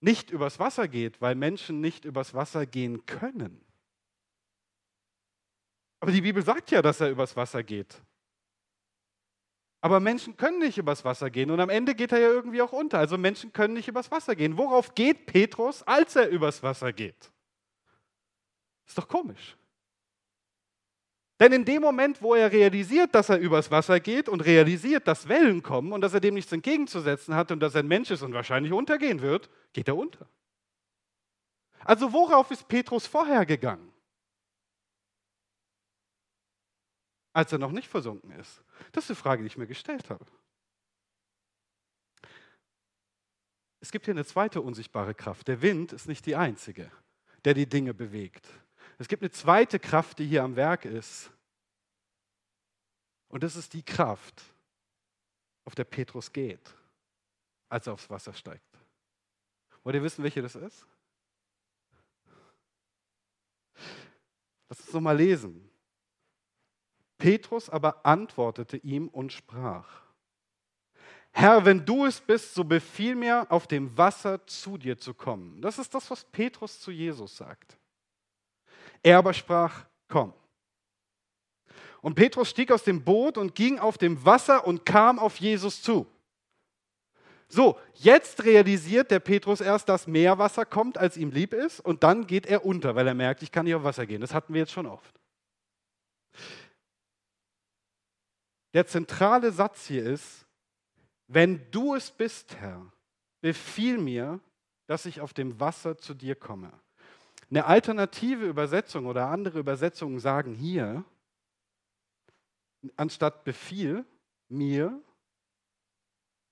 nicht 0.00 0.30
übers 0.30 0.58
Wasser 0.58 0.88
geht, 0.88 1.20
weil 1.20 1.34
Menschen 1.34 1.80
nicht 1.80 2.04
übers 2.04 2.34
Wasser 2.34 2.66
gehen 2.66 3.04
können, 3.06 3.64
aber 6.00 6.12
die 6.12 6.20
Bibel 6.20 6.42
sagt 6.42 6.70
ja, 6.70 6.80
dass 6.80 7.00
er 7.00 7.10
übers 7.10 7.36
Wasser 7.36 7.62
geht. 7.62 8.00
Aber 9.80 10.00
Menschen 10.00 10.36
können 10.36 10.58
nicht 10.58 10.78
übers 10.78 11.04
Wasser 11.04 11.30
gehen 11.30 11.50
und 11.50 11.60
am 11.60 11.68
Ende 11.68 11.94
geht 11.94 12.12
er 12.12 12.18
ja 12.18 12.28
irgendwie 12.28 12.62
auch 12.62 12.72
unter. 12.72 12.98
Also 12.98 13.16
Menschen 13.16 13.52
können 13.52 13.74
nicht 13.74 13.88
übers 13.88 14.10
Wasser 14.10 14.34
gehen. 14.34 14.56
Worauf 14.58 14.94
geht 14.94 15.26
Petrus, 15.26 15.82
als 15.82 16.16
er 16.16 16.28
übers 16.28 16.62
Wasser 16.62 16.92
geht? 16.92 17.30
Ist 18.86 18.98
doch 18.98 19.06
komisch. 19.06 19.57
Denn 21.40 21.52
in 21.52 21.64
dem 21.64 21.82
Moment, 21.82 22.20
wo 22.20 22.34
er 22.34 22.50
realisiert, 22.50 23.14
dass 23.14 23.28
er 23.28 23.38
übers 23.38 23.70
Wasser 23.70 24.00
geht 24.00 24.28
und 24.28 24.40
realisiert, 24.40 25.06
dass 25.06 25.28
Wellen 25.28 25.62
kommen 25.62 25.92
und 25.92 26.00
dass 26.00 26.12
er 26.12 26.20
dem 26.20 26.34
nichts 26.34 26.50
entgegenzusetzen 26.50 27.34
hat 27.34 27.52
und 27.52 27.60
dass 27.60 27.74
er 27.74 27.82
ein 27.82 27.88
Mensch 27.88 28.10
ist 28.10 28.22
und 28.22 28.32
wahrscheinlich 28.32 28.72
untergehen 28.72 29.20
wird, 29.20 29.48
geht 29.72 29.86
er 29.86 29.96
unter. 29.96 30.28
Also 31.84 32.12
worauf 32.12 32.50
ist 32.50 32.66
Petrus 32.66 33.06
vorher 33.06 33.46
gegangen? 33.46 33.92
Als 37.32 37.52
er 37.52 37.58
noch 37.58 37.70
nicht 37.70 37.86
versunken 37.86 38.32
ist. 38.32 38.60
Das 38.90 39.04
ist 39.04 39.10
die 39.10 39.22
Frage, 39.22 39.42
die 39.42 39.46
ich 39.46 39.56
mir 39.56 39.68
gestellt 39.68 40.10
habe. 40.10 40.26
Es 43.80 43.92
gibt 43.92 44.06
hier 44.06 44.14
eine 44.14 44.24
zweite 44.24 44.60
unsichtbare 44.60 45.14
Kraft. 45.14 45.46
Der 45.46 45.62
Wind 45.62 45.92
ist 45.92 46.08
nicht 46.08 46.26
die 46.26 46.34
einzige, 46.34 46.90
der 47.44 47.54
die 47.54 47.68
Dinge 47.68 47.94
bewegt. 47.94 48.48
Es 48.98 49.06
gibt 49.06 49.22
eine 49.22 49.30
zweite 49.30 49.78
Kraft, 49.78 50.18
die 50.18 50.26
hier 50.26 50.42
am 50.42 50.56
Werk 50.56 50.84
ist. 50.84 51.30
Und 53.28 53.42
das 53.42 53.56
ist 53.56 53.72
die 53.72 53.82
Kraft, 53.82 54.42
auf 55.64 55.74
der 55.74 55.84
Petrus 55.84 56.32
geht, 56.32 56.74
als 57.68 57.86
er 57.86 57.92
aufs 57.92 58.10
Wasser 58.10 58.32
steigt. 58.32 58.64
Wollt 59.84 59.94
ihr 59.94 60.02
wissen, 60.02 60.24
welche 60.24 60.42
das 60.42 60.56
ist? 60.56 60.86
Lass 64.68 64.80
uns 64.80 64.92
nochmal 64.92 65.16
lesen. 65.16 65.70
Petrus 67.18 67.68
aber 67.70 68.04
antwortete 68.04 68.76
ihm 68.78 69.08
und 69.08 69.32
sprach, 69.32 70.02
Herr, 71.30 71.64
wenn 71.64 71.84
du 71.84 72.06
es 72.06 72.20
bist, 72.20 72.54
so 72.54 72.64
befiehl 72.64 73.14
mir, 73.14 73.46
auf 73.50 73.66
dem 73.66 73.96
Wasser 73.96 74.44
zu 74.46 74.76
dir 74.76 74.98
zu 74.98 75.14
kommen. 75.14 75.60
Das 75.60 75.78
ist 75.78 75.94
das, 75.94 76.10
was 76.10 76.24
Petrus 76.24 76.80
zu 76.80 76.90
Jesus 76.90 77.36
sagt. 77.36 77.78
Er 79.02 79.18
aber 79.18 79.32
sprach, 79.32 79.84
komm. 80.08 80.32
Und 82.00 82.14
Petrus 82.14 82.50
stieg 82.50 82.70
aus 82.70 82.84
dem 82.84 83.04
Boot 83.04 83.36
und 83.36 83.54
ging 83.54 83.78
auf 83.78 83.98
dem 83.98 84.24
Wasser 84.24 84.66
und 84.66 84.86
kam 84.86 85.18
auf 85.18 85.36
Jesus 85.36 85.82
zu. 85.82 86.06
So, 87.48 87.78
jetzt 87.94 88.44
realisiert 88.44 89.10
der 89.10 89.20
Petrus 89.20 89.60
erst, 89.60 89.88
dass 89.88 90.06
mehr 90.06 90.38
Wasser 90.38 90.66
kommt, 90.66 90.98
als 90.98 91.16
ihm 91.16 91.30
lieb 91.30 91.54
ist, 91.54 91.80
und 91.80 92.02
dann 92.02 92.26
geht 92.26 92.46
er 92.46 92.64
unter, 92.64 92.94
weil 92.94 93.06
er 93.06 93.14
merkt, 93.14 93.42
ich 93.42 93.50
kann 93.50 93.64
nicht 93.64 93.74
auf 93.74 93.84
Wasser 93.84 94.06
gehen. 94.06 94.20
Das 94.20 94.34
hatten 94.34 94.52
wir 94.52 94.60
jetzt 94.60 94.72
schon 94.72 94.86
oft. 94.86 95.18
Der 98.74 98.86
zentrale 98.86 99.50
Satz 99.50 99.86
hier 99.86 100.04
ist, 100.04 100.46
wenn 101.26 101.70
du 101.70 101.94
es 101.94 102.10
bist, 102.10 102.54
Herr, 102.56 102.92
befiehl 103.40 103.96
mir, 103.96 104.40
dass 104.86 105.06
ich 105.06 105.20
auf 105.20 105.32
dem 105.32 105.58
Wasser 105.58 105.96
zu 105.96 106.12
dir 106.12 106.34
komme. 106.34 106.72
Eine 107.50 107.64
alternative 107.64 108.46
Übersetzung 108.46 109.06
oder 109.06 109.28
andere 109.28 109.58
Übersetzungen 109.58 110.20
sagen 110.20 110.54
hier, 110.54 111.04
anstatt 112.96 113.44
befiehl 113.44 114.04
mir 114.48 115.02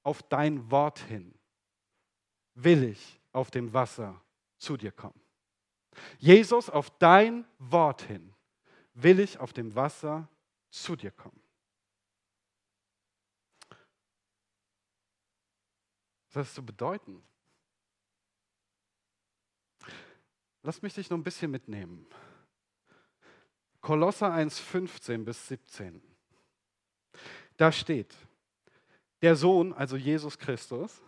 auf 0.03 0.23
dein 0.23 0.71
Wort 0.71 0.99
hin, 1.01 1.35
will 2.55 2.85
ich 2.85 3.21
auf 3.33 3.51
dem 3.51 3.73
Wasser 3.75 4.21
zu 4.57 4.77
dir 4.77 4.93
kommen. 4.93 5.21
Jesus, 6.19 6.71
auf 6.71 6.91
dein 6.99 7.47
Wort 7.59 8.03
hin, 8.03 8.35
will 8.95 9.21
ich 9.21 9.39
auf 9.39 9.53
dem 9.53 9.75
Wasser 9.75 10.29
zu 10.71 10.97
dir 10.97 11.11
kommen. 11.11 11.43
Was 16.33 16.33
soll 16.33 16.43
das 16.43 16.55
zu 16.55 16.63
Lass 20.67 20.83
mich 20.83 20.95
dich 20.95 21.09
noch 21.11 21.17
ein 21.17 21.23
bisschen 21.23 21.53
mitnehmen. 21.53 22.05
Kolosser 23.81 24.33
1, 24.33 24.59
15 24.59 25.25
bis 25.25 25.47
17. 25.47 26.03
Da 27.57 27.71
steht, 27.71 28.13
der 29.23 29.37
Sohn, 29.37 29.73
also 29.73 29.97
Jesus 29.97 30.37
Christus, 30.37 31.01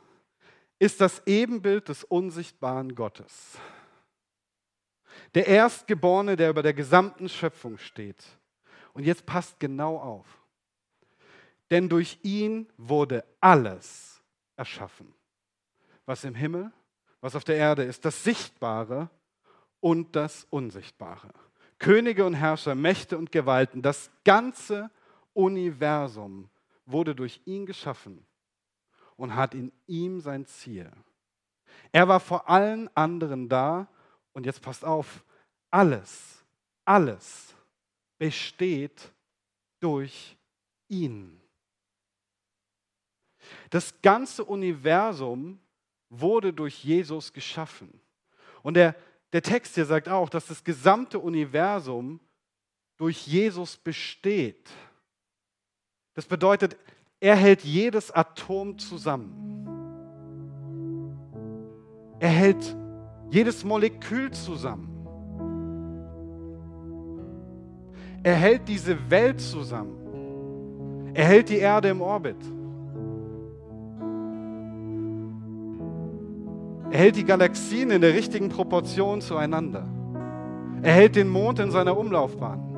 ist 0.78 1.00
das 1.00 1.26
Ebenbild 1.26 1.88
des 1.88 2.04
unsichtbaren 2.04 2.94
Gottes. 2.94 3.58
Der 5.34 5.48
Erstgeborene, 5.48 6.36
der 6.36 6.50
über 6.50 6.62
der 6.62 6.72
gesamten 6.72 7.28
Schöpfung 7.28 7.78
steht. 7.78 8.24
Und 8.92 9.02
jetzt 9.02 9.26
passt 9.26 9.58
genau 9.58 9.98
auf. 9.98 10.40
Denn 11.72 11.88
durch 11.88 12.20
ihn 12.22 12.68
wurde 12.76 13.24
alles 13.40 14.22
erschaffen, 14.54 15.12
was 16.06 16.22
im 16.22 16.36
Himmel, 16.36 16.70
was 17.20 17.34
auf 17.34 17.42
der 17.42 17.56
Erde 17.56 17.82
ist, 17.82 18.04
das 18.04 18.22
Sichtbare 18.22 19.10
und 19.80 20.14
das 20.16 20.46
Unsichtbare. 20.50 21.32
Könige 21.78 22.24
und 22.24 22.34
Herrscher, 22.34 22.74
Mächte 22.74 23.16
und 23.16 23.30
Gewalten, 23.30 23.82
das 23.82 24.10
ganze 24.24 24.90
Universum 25.32 26.48
wurde 26.86 27.14
durch 27.14 27.40
ihn 27.44 27.66
geschaffen 27.66 28.26
und 29.16 29.34
hat 29.34 29.54
in 29.54 29.72
ihm 29.86 30.20
sein 30.20 30.46
Ziel. 30.46 30.90
Er 31.92 32.08
war 32.08 32.20
vor 32.20 32.48
allen 32.48 32.88
anderen 32.96 33.48
da 33.48 33.88
und 34.32 34.46
jetzt 34.46 34.62
passt 34.62 34.84
auf, 34.84 35.24
alles, 35.70 36.44
alles 36.84 37.54
besteht 38.18 39.12
durch 39.80 40.36
ihn. 40.88 41.40
Das 43.70 44.00
ganze 44.02 44.44
Universum 44.44 45.60
wurde 46.10 46.52
durch 46.52 46.84
Jesus 46.84 47.32
geschaffen. 47.32 48.00
Und 48.62 48.74
der 48.74 48.94
der 49.32 49.42
Text 49.42 49.74
hier 49.74 49.84
sagt 49.84 50.08
auch, 50.08 50.28
dass 50.28 50.46
das 50.46 50.64
gesamte 50.64 51.18
Universum 51.18 52.20
durch 52.96 53.26
Jesus 53.26 53.76
besteht. 53.76 54.70
Das 56.14 56.26
bedeutet, 56.26 56.76
er 57.20 57.36
hält 57.36 57.62
jedes 57.62 58.10
Atom 58.10 58.78
zusammen. 58.78 59.44
Er 62.20 62.30
hält 62.30 62.76
jedes 63.30 63.64
Molekül 63.64 64.30
zusammen. 64.32 64.94
Er 68.22 68.34
hält 68.34 68.66
diese 68.66 69.10
Welt 69.10 69.40
zusammen. 69.40 71.14
Er 71.14 71.24
hält 71.24 71.48
die 71.48 71.58
Erde 71.58 71.88
im 71.88 72.00
Orbit. 72.00 72.36
Er 76.90 76.98
hält 77.00 77.16
die 77.16 77.24
Galaxien 77.24 77.90
in 77.90 78.00
der 78.00 78.14
richtigen 78.14 78.48
Proportion 78.48 79.20
zueinander. 79.20 79.86
Er 80.80 80.92
hält 80.92 81.16
den 81.16 81.28
Mond 81.28 81.58
in 81.58 81.70
seiner 81.70 81.96
Umlaufbahn. 81.96 82.68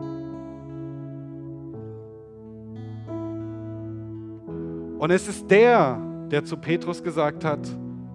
Und 4.99 5.11
es 5.11 5.29
ist 5.29 5.51
der, 5.51 5.99
der 6.31 6.45
zu 6.45 6.57
Petrus 6.57 7.03
gesagt 7.03 7.45
hat, 7.45 7.61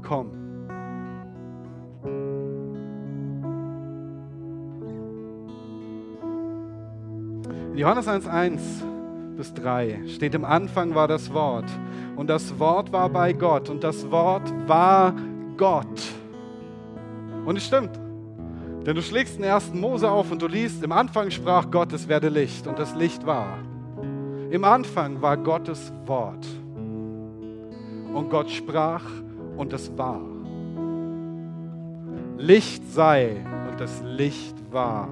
komm. 0.03 0.31
In 7.71 7.77
Johannes 7.77 8.07
1.1 8.07 8.59
bis 9.35 9.53
3 9.53 10.01
steht, 10.07 10.35
im 10.35 10.45
Anfang 10.45 10.93
war 10.93 11.07
das 11.07 11.33
Wort 11.33 11.65
und 12.15 12.29
das 12.29 12.59
Wort 12.59 12.91
war 12.91 13.09
bei 13.09 13.33
Gott 13.33 13.69
und 13.69 13.83
das 13.83 14.09
Wort 14.11 14.53
war 14.67 15.13
Gott. 15.57 16.01
Und 17.45 17.57
es 17.57 17.65
stimmt, 17.65 17.99
denn 18.85 18.95
du 18.95 19.01
schlägst 19.01 19.37
den 19.37 19.43
ersten 19.43 19.79
Mose 19.79 20.09
auf 20.09 20.31
und 20.31 20.41
du 20.41 20.47
liest, 20.47 20.83
im 20.83 20.91
Anfang 20.91 21.31
sprach 21.31 21.71
Gott, 21.71 21.91
es 21.93 22.07
werde 22.07 22.29
Licht 22.29 22.67
und 22.67 22.77
das 22.77 22.95
Licht 22.95 23.25
war. 23.25 23.57
Im 24.51 24.63
Anfang 24.63 25.21
war 25.21 25.37
Gottes 25.37 25.91
Wort. 26.05 26.45
Und 28.13 28.29
Gott 28.29 28.49
sprach 28.49 29.03
und 29.57 29.73
es 29.73 29.95
war. 29.97 30.21
Licht 32.37 32.83
sei 32.91 33.43
und 33.69 33.79
das 33.79 34.01
Licht 34.03 34.55
war. 34.71 35.09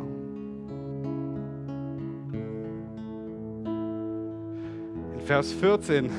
In 5.13 5.21
Vers 5.25 5.51
14 5.53 6.11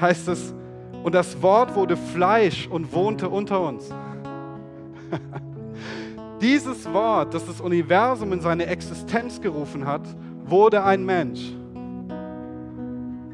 heißt 0.00 0.28
es, 0.28 0.54
und 1.02 1.14
das 1.14 1.40
Wort 1.42 1.74
wurde 1.74 1.96
Fleisch 1.96 2.66
und 2.66 2.92
wohnte 2.92 3.28
unter 3.28 3.60
uns. 3.60 3.90
Dieses 6.40 6.92
Wort, 6.92 7.34
das 7.34 7.46
das 7.46 7.60
Universum 7.60 8.32
in 8.32 8.40
seine 8.40 8.66
Existenz 8.66 9.40
gerufen 9.40 9.86
hat, 9.86 10.02
wurde 10.44 10.84
ein 10.84 11.04
Mensch 11.04 11.52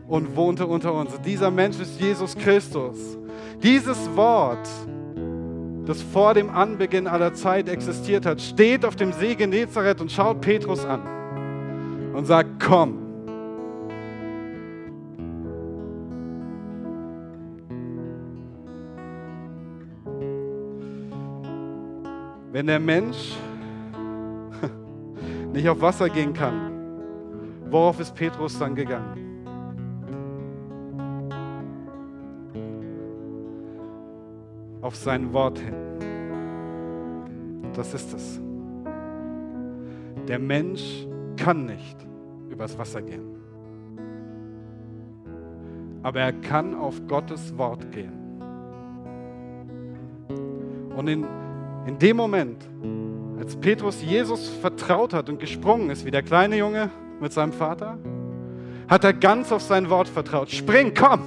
und 0.09 0.37
wohnte 0.37 0.67
unter 0.67 0.95
uns. 0.95 1.21
Dieser 1.21 1.51
Mensch 1.51 1.79
ist 1.81 2.01
Jesus 2.01 2.37
Christus. 2.37 3.19
Dieses 3.63 4.15
Wort, 4.17 4.69
das 5.87 6.03
vor 6.03 6.35
dem 6.35 6.51
Anbeginn 6.51 7.07
aller 7.07 7.35
Zeit 7.35 7.69
existiert 7.69 8.27
hat, 8.27 8.41
steht 8.41 8.85
auf 8.85 8.97
dem 8.97 9.13
See 9.13 9.35
Genezareth 9.35 10.01
und 10.01 10.11
schaut 10.11 10.41
Petrus 10.41 10.85
an 10.85 11.03
und 12.15 12.27
sagt, 12.27 12.63
komm. 12.65 13.04
Wenn 22.55 22.69
der 22.69 22.79
Mensch 22.79 23.37
nicht 25.53 25.69
auf 25.69 25.81
Wasser 25.81 26.09
gehen 26.09 26.33
kann, 26.33 26.71
worauf 27.69 27.99
ist 27.99 28.15
Petrus 28.15 28.57
dann 28.61 28.77
gegangen? 28.77 29.19
Auf 34.83 34.95
sein 34.95 35.33
Wort 35.33 35.59
hin. 35.59 35.75
Das 37.73 37.93
ist 37.93 38.15
es. 38.15 38.41
Der 40.29 40.39
Mensch 40.39 41.09
kann 41.37 41.67
nicht 41.67 42.07
übers 42.51 42.79
Wasser 42.79 43.03
gehen. 43.03 43.35
Aber 46.05 46.21
er 46.21 46.33
kann 46.35 46.77
auf 46.77 47.05
Gottes 47.09 47.59
Wort 47.59 47.91
gehen. 47.91 48.13
Und 50.97 51.09
in 51.09 51.27
in 51.87 51.99
dem 51.99 52.17
Moment, 52.17 52.65
als 53.39 53.57
Petrus 53.57 54.03
Jesus 54.03 54.49
vertraut 54.49 55.13
hat 55.13 55.29
und 55.29 55.39
gesprungen 55.39 55.91
ist, 55.91 56.05
wie 56.05 56.11
der 56.11 56.23
kleine 56.23 56.57
Junge 56.57 56.91
mit 57.21 57.33
seinem 57.33 57.53
Vater, 57.53 57.99
hat 58.89 59.05
er 59.05 59.13
ganz 59.13 59.53
auf 59.53 59.63
sein 59.63 59.89
Wort 59.91 60.09
vertraut. 60.09 60.51
Spring, 60.51 60.93
komm! 60.95 61.21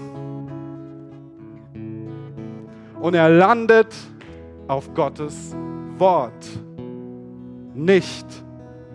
Und 3.00 3.14
er 3.14 3.30
landet 3.30 3.94
auf 4.68 4.94
Gottes 4.94 5.56
Wort, 5.98 6.46
nicht 7.74 8.26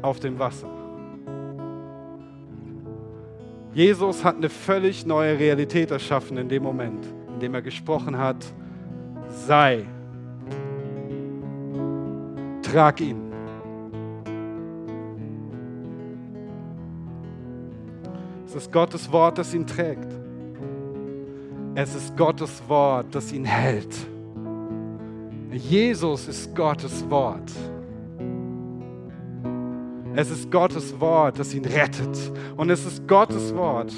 auf 0.03 0.21
dem 0.21 0.39
Wasser. 0.39 0.69
Jesus 3.75 4.23
hat 4.23 4.37
eine 4.37 4.51
völlig 4.51 5.07
neue 5.07 5.39
Realität 5.39 5.91
erschaffen 5.91 6.37
in 6.37 6.49
dem 6.49 6.63
Moment, 6.63 7.07
in 7.33 7.41
dem 7.41 7.55
er 7.55 7.63
gesprochen 7.63 8.19
hat, 8.19 8.45
sei 9.47 9.87
trag 12.73 13.01
ihn. 13.03 13.21
Es 18.47 18.55
ist 18.55 18.73
Gottes 18.73 19.13
Wort, 19.13 19.39
das 19.39 19.53
ihn 19.53 19.67
trägt. 19.67 20.09
Es 21.75 21.95
ist 21.95 22.17
Gottes 22.17 22.63
Wort, 22.69 23.07
das 23.15 23.33
ihn 23.33 23.45
hält. 23.45 23.95
Jesus 25.51 26.29
ist 26.29 26.55
Gottes 26.55 27.09
Wort. 27.11 27.53
Es 30.15 30.31
ist 30.31 30.51
Gottes 30.51 30.99
Wort, 30.99 31.39
das 31.39 31.55
ihn 31.55 31.65
rettet. 31.65 32.33
Und 32.57 32.71
es 32.71 32.87
ist 32.87 33.07
Gottes 33.07 33.55
Wort, 33.55 33.93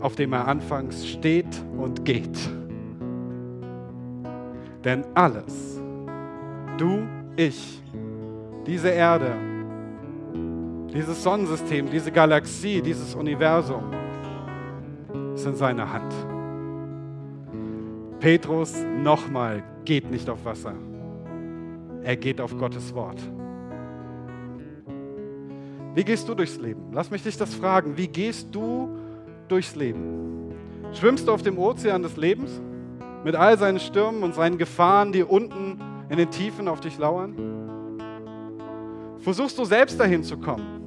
auf 0.00 0.16
dem 0.16 0.32
er 0.32 0.48
anfangs 0.48 1.06
steht 1.06 1.62
und 1.76 2.04
geht. 2.04 2.38
Denn 4.84 5.04
alles, 5.14 5.80
du 6.78 7.06
ich, 7.36 7.82
diese 8.66 8.88
Erde, 8.88 9.32
dieses 10.92 11.22
Sonnensystem, 11.22 11.90
diese 11.90 12.12
Galaxie, 12.12 12.80
dieses 12.80 13.14
Universum 13.14 13.92
ist 15.34 15.46
in 15.46 15.56
seiner 15.56 15.92
Hand. 15.92 16.14
Petrus 18.20 18.74
nochmal 19.02 19.62
geht 19.84 20.10
nicht 20.10 20.30
auf 20.30 20.44
Wasser. 20.44 20.74
Er 22.02 22.16
geht 22.16 22.40
auf 22.40 22.56
Gottes 22.56 22.94
Wort. 22.94 23.20
Wie 25.94 26.04
gehst 26.04 26.28
du 26.28 26.34
durchs 26.34 26.58
Leben? 26.58 26.90
Lass 26.92 27.10
mich 27.10 27.22
dich 27.22 27.36
das 27.36 27.54
fragen. 27.54 27.96
Wie 27.96 28.08
gehst 28.08 28.48
du 28.52 28.88
durchs 29.48 29.76
Leben? 29.76 30.52
Schwimmst 30.92 31.28
du 31.28 31.32
auf 31.32 31.42
dem 31.42 31.58
Ozean 31.58 32.02
des 32.02 32.16
Lebens 32.16 32.60
mit 33.24 33.34
all 33.34 33.58
seinen 33.58 33.80
Stürmen 33.80 34.22
und 34.22 34.34
seinen 34.34 34.58
Gefahren, 34.58 35.12
die 35.12 35.22
unten 35.22 35.78
in 36.08 36.18
den 36.18 36.30
Tiefen 36.30 36.68
auf 36.68 36.80
dich 36.80 36.98
lauern? 36.98 37.34
Versuchst 39.18 39.58
du 39.58 39.64
selbst 39.64 39.98
dahin 39.98 40.22
zu 40.22 40.36
kommen? 40.36 40.84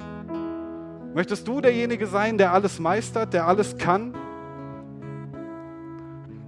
Möchtest 1.14 1.48
du 1.48 1.60
derjenige 1.60 2.06
sein, 2.06 2.38
der 2.38 2.52
alles 2.52 2.78
meistert, 2.78 3.32
der 3.32 3.46
alles 3.46 3.76
kann? 3.76 4.14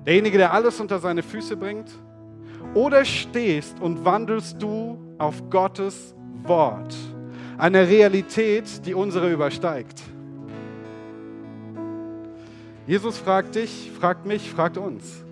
Derjenige, 0.06 0.38
der 0.38 0.52
alles 0.52 0.80
unter 0.80 0.98
seine 0.98 1.22
Füße 1.22 1.56
bringt? 1.56 1.90
Oder 2.74 3.04
stehst 3.04 3.80
und 3.80 4.04
wandelst 4.04 4.62
du 4.62 4.98
auf 5.18 5.50
Gottes 5.50 6.14
Wort, 6.44 6.94
eine 7.58 7.88
Realität, 7.88 8.86
die 8.86 8.94
unsere 8.94 9.32
übersteigt? 9.32 10.00
Jesus 12.86 13.18
fragt 13.18 13.56
dich, 13.56 13.90
fragt 13.98 14.26
mich, 14.26 14.50
fragt 14.50 14.78
uns, 14.78 15.24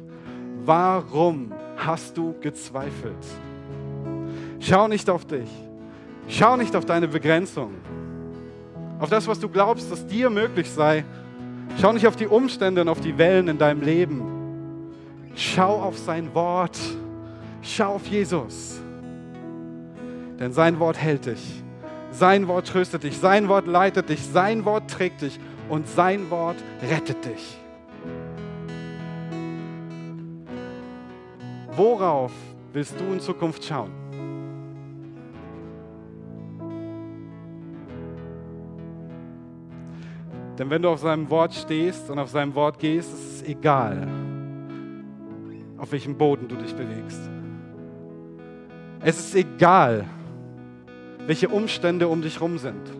warum 0.64 1.53
hast 1.78 2.16
du 2.16 2.34
gezweifelt? 2.40 3.16
Schau 4.60 4.88
nicht 4.88 5.08
auf 5.08 5.24
dich. 5.24 5.48
Schau 6.28 6.56
nicht 6.56 6.76
auf 6.76 6.84
deine 6.84 7.08
Begrenzung. 7.08 7.74
Auf 8.98 9.08
das, 9.08 9.26
was 9.26 9.38
du 9.38 9.48
glaubst, 9.48 9.90
dass 9.90 10.06
dir 10.06 10.28
möglich 10.28 10.70
sei. 10.70 11.04
Schau 11.80 11.92
nicht 11.92 12.06
auf 12.06 12.16
die 12.16 12.26
Umstände 12.26 12.80
und 12.82 12.88
auf 12.88 13.00
die 13.00 13.16
Wellen 13.16 13.48
in 13.48 13.58
deinem 13.58 13.80
Leben. 13.80 14.22
Schau 15.34 15.80
auf 15.82 15.96
sein 15.96 16.34
Wort. 16.34 16.78
Schau 17.62 17.94
auf 17.94 18.06
Jesus. 18.06 18.80
Denn 20.38 20.52
sein 20.52 20.78
Wort 20.80 20.98
hält 20.98 21.26
dich. 21.26 21.62
Sein 22.10 22.48
Wort 22.48 22.66
tröstet 22.66 23.04
dich. 23.04 23.18
Sein 23.18 23.48
Wort 23.48 23.66
leitet 23.66 24.08
dich. 24.08 24.22
Sein 24.22 24.64
Wort 24.64 24.90
trägt 24.90 25.22
dich. 25.22 25.38
Und 25.68 25.86
sein 25.88 26.30
Wort 26.30 26.56
rettet 26.82 27.24
dich. 27.24 27.58
Worauf 31.78 32.32
willst 32.72 32.98
du 32.98 33.04
in 33.04 33.20
Zukunft 33.20 33.64
schauen? 33.64 33.92
Denn 40.58 40.68
wenn 40.70 40.82
du 40.82 40.88
auf 40.88 40.98
seinem 40.98 41.30
Wort 41.30 41.54
stehst 41.54 42.10
und 42.10 42.18
auf 42.18 42.30
seinem 42.30 42.52
Wort 42.56 42.80
gehst, 42.80 43.14
ist 43.14 43.42
es 43.42 43.48
egal, 43.48 44.08
auf 45.76 45.92
welchem 45.92 46.18
Boden 46.18 46.48
du 46.48 46.56
dich 46.56 46.74
bewegst. 46.74 47.20
Es 49.00 49.20
ist 49.20 49.36
egal, 49.36 50.04
welche 51.28 51.48
Umstände 51.48 52.08
um 52.08 52.20
dich 52.20 52.34
herum 52.34 52.58
sind. 52.58 52.90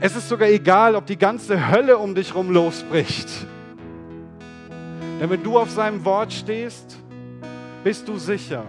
Es 0.00 0.16
ist 0.16 0.28
sogar 0.28 0.48
egal, 0.48 0.96
ob 0.96 1.06
die 1.06 1.16
ganze 1.16 1.70
Hölle 1.70 1.96
um 1.96 2.16
dich 2.16 2.30
herum 2.30 2.50
losbricht. 2.50 3.28
Denn 5.20 5.30
wenn 5.30 5.44
du 5.44 5.56
auf 5.56 5.70
seinem 5.70 6.04
Wort 6.04 6.32
stehst, 6.32 7.03
Bist 7.84 8.08
du 8.08 8.16
sicher? 8.16 8.64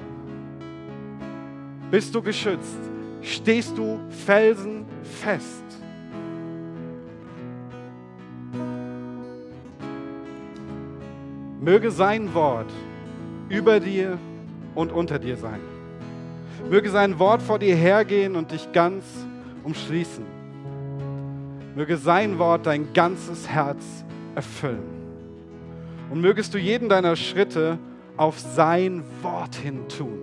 Bist 1.89 2.13
du 2.13 2.21
geschützt? 2.21 2.77
Stehst 3.21 3.77
du 3.77 3.97
felsenfest? 4.09 5.63
Möge 11.61 11.91
sein 11.91 12.33
Wort 12.33 12.69
über 13.47 13.79
dir 13.79 14.17
und 14.75 14.91
unter 14.91 15.17
dir 15.17 15.37
sein. 15.37 15.61
Möge 16.69 16.89
sein 16.89 17.17
Wort 17.17 17.41
vor 17.41 17.57
dir 17.57 17.75
hergehen 17.75 18.35
und 18.35 18.51
dich 18.51 18.69
ganz 18.73 19.05
umschließen. 19.63 20.25
Möge 21.73 21.95
sein 21.95 22.37
Wort 22.37 22.65
dein 22.65 22.91
ganzes 22.91 23.47
Herz 23.47 24.03
erfüllen. 24.35 24.83
Und 26.09 26.19
mögest 26.19 26.53
du 26.53 26.57
jeden 26.57 26.89
deiner 26.89 27.15
Schritte 27.15 27.79
auf 28.17 28.39
sein 28.39 29.03
Wort 29.21 29.55
hin 29.55 29.87
tun. 29.87 30.19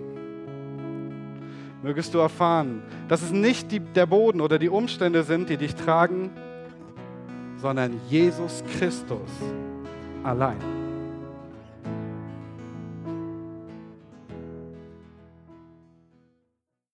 Mögest 1.81 2.13
du 2.13 2.19
erfahren, 2.19 2.81
dass 3.09 3.21
es 3.21 3.31
nicht 3.31 3.71
die, 3.71 3.79
der 3.81 4.05
Boden 4.05 4.39
oder 4.39 4.57
die 4.57 4.69
Umstände 4.69 5.23
sind, 5.23 5.49
die 5.49 5.57
dich 5.57 5.75
tragen, 5.75 6.31
sondern 7.57 7.99
Jesus 8.09 8.63
Christus 8.77 9.29
allein. 10.23 10.72